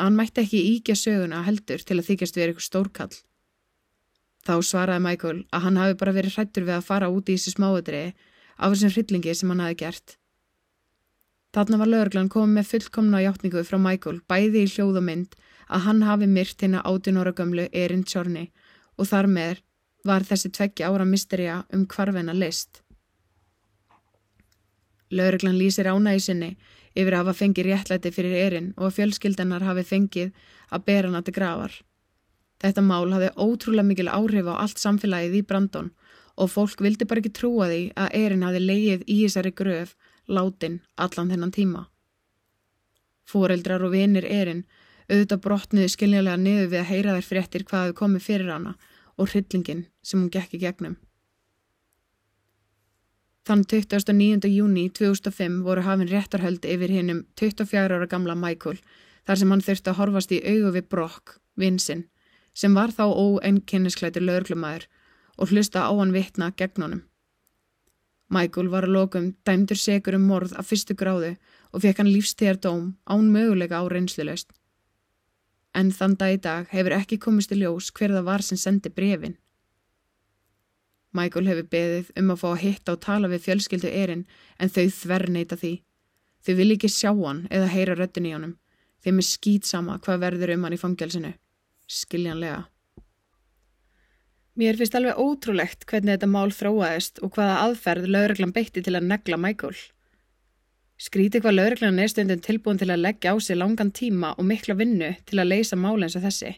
Hann 0.00 0.16
mætti 0.18 0.42
ekki 0.42 0.60
íkja 0.74 0.96
söguna 0.98 1.44
heldur 1.46 1.82
til 1.86 2.00
að 2.00 2.08
þykjast 2.08 2.36
við 2.36 2.46
eitthvað 2.48 2.66
stórkall. 2.66 3.14
Þá 4.44 4.54
svaraði 4.68 5.04
Michael 5.06 5.38
að 5.54 5.64
hann 5.64 5.80
hafi 5.80 5.96
bara 6.00 6.14
verið 6.16 6.36
hrættur 6.36 6.66
við 6.66 6.76
að 6.76 6.88
fara 6.88 7.10
út 7.12 7.30
í 7.30 7.36
þessi 7.38 7.54
smáadriði 7.54 8.10
af 8.58 8.74
þessum 8.74 8.92
hryllingi 8.94 9.34
sem 9.38 9.52
hann 9.52 9.62
hafi 9.64 9.78
gert. 9.84 10.16
Þarna 11.54 11.78
var 11.80 11.90
lögurglann 11.90 12.30
komið 12.34 12.58
með 12.58 12.70
fullkomna 12.72 13.22
hjáttningu 13.22 13.62
frá 13.64 13.78
Michael 13.78 14.20
bæði 14.28 14.64
í 14.66 14.70
hljóð 14.74 15.00
og 15.00 15.06
mynd 15.08 15.36
að 15.68 15.86
hann 15.86 16.02
hafi 16.04 16.28
myrt 16.28 16.60
hérna 16.60 16.82
átjón 16.82 17.20
ára 17.22 17.32
gömlu 17.32 17.68
Erin 17.72 18.04
Tjorni 18.04 18.48
og 18.98 19.08
þar 19.08 19.30
með 19.30 19.62
var 20.04 20.26
þessi 20.26 20.50
tveggja 20.52 20.90
ára 20.90 21.06
misterja 21.08 21.62
um 21.72 21.86
hvarfena 21.88 22.34
list. 22.36 22.83
Lauruglan 25.14 25.58
lýsir 25.58 25.88
ána 25.90 26.14
í 26.16 26.22
sinni 26.22 26.54
yfir 26.94 27.14
að 27.14 27.24
hafa 27.24 27.38
fengið 27.40 27.68
réttlæti 27.68 28.12
fyrir 28.14 28.36
erinn 28.44 28.70
og 28.76 28.88
að 28.88 28.96
fjölskyldanar 28.98 29.66
hafi 29.66 29.84
fengið 29.88 30.30
að 30.70 30.86
bera 30.88 31.10
hana 31.10 31.22
til 31.22 31.34
gravar. 31.36 31.74
Þetta 32.62 32.84
mál 32.86 33.12
hafði 33.12 33.30
ótrúlega 33.36 33.88
mikil 33.88 34.08
áhrif 34.08 34.48
á 34.50 34.54
allt 34.62 34.80
samfélagið 34.82 35.40
í 35.40 35.46
Brandon 35.48 35.90
og 36.40 36.50
fólk 36.50 36.82
vildi 36.82 37.06
bara 37.06 37.22
ekki 37.22 37.34
trúa 37.38 37.68
því 37.70 37.82
að 37.98 38.14
erinn 38.20 38.46
hafi 38.46 38.62
leið 38.62 39.04
í 39.06 39.18
þessari 39.24 39.52
gröf 39.54 39.94
látin 40.26 40.80
allan 40.96 41.30
þennan 41.30 41.54
tíma. 41.54 41.84
Fóreldrar 43.28 43.84
og 43.84 43.94
vinir 43.94 44.26
erinn 44.28 44.64
auðvitað 45.08 45.42
brotniði 45.44 45.92
skiljanlega 45.92 46.40
niður 46.40 46.70
við 46.72 46.80
að 46.80 46.90
heyra 46.90 47.16
þær 47.16 47.28
fréttir 47.28 47.64
hvað 47.68 47.86
hefur 47.86 47.98
komið 48.00 48.26
fyrir 48.28 48.52
hana 48.54 48.74
og 49.18 49.30
hryllingin 49.30 49.84
sem 50.02 50.22
hún 50.22 50.32
gekk 50.32 50.56
í 50.56 50.62
gegnum. 50.64 50.96
Þann 53.44 53.66
29. 53.68 54.48
júni 54.48 54.86
2005 54.88 55.58
voru 55.66 55.82
hafinn 55.84 56.08
réttarhöld 56.08 56.64
yfir 56.64 56.92
hinnum 56.94 57.26
24 57.36 57.92
ára 57.92 58.06
gamla 58.08 58.32
Michael 58.40 58.78
þar 59.28 59.40
sem 59.40 59.50
hann 59.52 59.64
þurfti 59.66 59.90
að 59.92 59.98
horfast 59.98 60.32
í 60.32 60.38
augu 60.40 60.70
við 60.72 60.86
Brock, 60.94 61.34
vinsinn, 61.60 62.06
sem 62.56 62.72
var 62.72 62.94
þá 62.96 63.04
óennkynnisklæti 63.12 64.22
lögurklumæður 64.24 64.86
og 65.36 65.52
hlusta 65.52 65.84
á 65.84 65.92
hann 65.92 66.16
vitna 66.16 66.54
gegn 66.56 66.86
honum. 66.86 67.04
Michael 68.32 68.72
var 68.72 68.88
að 68.88 68.96
lokum 68.96 69.30
dæmdur 69.44 69.76
segur 69.76 70.16
um 70.16 70.24
morð 70.30 70.56
af 70.56 70.70
fyrstu 70.72 70.96
gráðu 70.96 71.34
og 71.72 71.84
fekk 71.84 72.00
hann 72.00 72.12
lífstíðardóm 72.14 72.90
án 73.04 73.28
möguleika 73.34 73.76
á 73.76 73.84
reynslulegst. 73.92 74.48
En 75.74 75.92
þann 75.92 76.16
dag 76.16 76.32
í 76.32 76.40
dag 76.40 76.72
hefur 76.72 76.96
ekki 76.96 77.20
komist 77.20 77.52
í 77.52 77.60
ljós 77.60 77.92
hver 77.92 78.16
það 78.16 78.28
var 78.30 78.42
sem 78.46 78.56
sendi 78.56 78.88
brefin. 78.88 79.36
Michael 81.14 81.48
hefur 81.50 81.70
beðið 81.70 82.10
um 82.18 82.34
að 82.34 82.40
fá 82.42 82.48
að 82.50 82.62
hitta 82.64 82.94
og 82.96 83.02
tala 83.04 83.30
við 83.30 83.44
fjölskyldu 83.46 83.90
erinn 84.02 84.26
en 84.58 84.72
þau 84.74 84.84
þverr 84.90 85.30
neyta 85.30 85.58
því. 85.60 85.72
Þau 86.44 86.54
vil 86.58 86.70
ekki 86.74 86.90
sjá 86.90 87.10
hann 87.14 87.46
eða 87.54 87.70
heyra 87.72 87.96
röttin 87.98 88.28
í 88.28 88.34
honum. 88.34 88.56
Þeim 89.04 89.20
er 89.20 89.28
skýtsama 89.28 89.98
hvað 90.04 90.22
verður 90.26 90.54
um 90.56 90.66
hann 90.66 90.76
í 90.76 90.80
fangelsinu. 90.80 91.32
Skiljanlega. 91.86 92.64
Mér 94.58 94.78
finnst 94.78 94.94
alveg 94.94 95.18
ótrúlegt 95.18 95.86
hvernig 95.90 96.14
þetta 96.14 96.30
mál 96.30 96.52
þróaðist 96.54 97.18
og 97.26 97.32
hvaða 97.34 97.56
aðferð 97.64 98.10
lauruglan 98.10 98.54
beitti 98.54 98.82
til 98.86 98.94
að 98.94 99.08
negla 99.10 99.38
Michael. 99.40 99.74
Skríti 100.94 101.40
hvað 101.42 101.56
lauruglan 101.58 101.98
er 101.98 102.10
stundin 102.10 102.42
tilbúin 102.42 102.78
til 102.78 102.92
að 102.94 103.02
leggja 103.02 103.34
á 103.34 103.36
sig 103.42 103.58
langan 103.58 103.90
tíma 103.90 104.36
og 104.38 104.46
mikla 104.46 104.76
vinnu 104.78 105.10
til 105.26 105.40
að 105.42 105.50
leysa 105.50 105.78
mál 105.78 105.98
eins 105.98 106.14
og 106.14 106.22
þessi. 106.22 106.54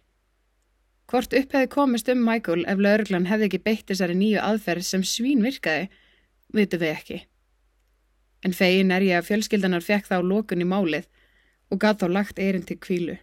Hvort 1.07 1.35
upp 1.39 1.53
hefði 1.55 1.69
komist 1.71 2.09
um 2.11 2.23
Michael 2.27 2.65
ef 2.67 2.81
lauruglan 2.83 3.29
hefði 3.31 3.47
ekki 3.47 3.63
beitt 3.63 3.87
þessari 3.87 4.15
nýju 4.19 4.41
aðferð 4.43 4.87
sem 4.89 5.05
svín 5.07 5.45
virkaði, 5.45 5.85
vitum 6.51 6.81
við 6.83 6.91
ekki. 6.93 7.19
En 8.43 8.55
fegin 8.55 8.91
er 8.95 9.05
ég 9.07 9.21
að 9.21 9.29
fjölskyldanar 9.29 9.85
fekk 9.87 10.09
þá 10.09 10.17
lókun 10.27 10.65
í 10.65 10.67
málið 10.67 11.07
og 11.71 11.79
gaf 11.85 12.01
þá 12.01 12.07
lagt 12.11 12.41
eirinn 12.43 12.67
til 12.67 12.79
kvílu. 12.83 13.15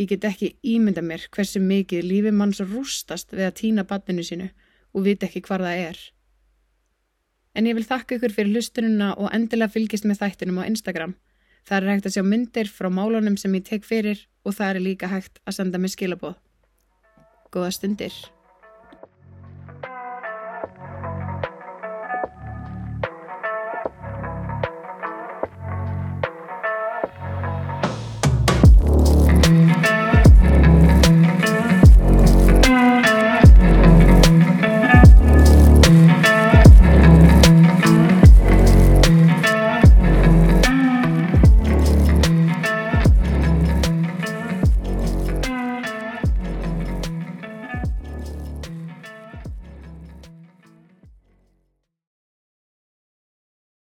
Ég 0.00 0.08
get 0.08 0.24
ekki 0.24 0.54
ímynda 0.64 1.04
mér 1.04 1.26
hversu 1.36 1.60
mikið 1.60 2.06
lífi 2.08 2.32
mann 2.32 2.54
svo 2.56 2.64
rústast 2.70 3.34
við 3.36 3.44
að 3.50 3.58
týna 3.58 3.84
banninu 3.90 4.24
sínu 4.24 4.46
og 4.96 5.04
viti 5.04 5.28
ekki 5.28 5.42
hvar 5.44 5.64
það 5.66 5.80
er. 5.90 5.98
En 7.52 7.68
ég 7.68 7.76
vil 7.76 7.84
þakka 7.84 8.16
ykkur 8.16 8.32
fyrir 8.32 8.56
hlustununa 8.56 9.10
og 9.20 9.28
endilega 9.36 9.74
fylgist 9.74 10.08
með 10.08 10.22
þættinum 10.22 10.62
á 10.64 10.68
Instagram. 10.70 11.12
Það 11.68 11.76
er 11.76 11.90
hægt 11.92 12.08
að 12.08 12.16
sjá 12.16 12.24
myndir 12.24 12.72
frá 12.72 12.88
málunum 12.88 13.36
sem 13.36 13.52
ég 13.60 13.68
tek 13.68 13.84
fyrir 13.84 14.24
og 14.48 14.56
það 14.56 14.78
er 14.78 14.82
líka 14.88 15.12
hægt 15.12 15.44
að 15.44 15.58
senda 15.58 15.78
mig 15.78 15.92
skilabóð 15.92 16.40
góða 17.52 17.70
stundir 17.76 18.14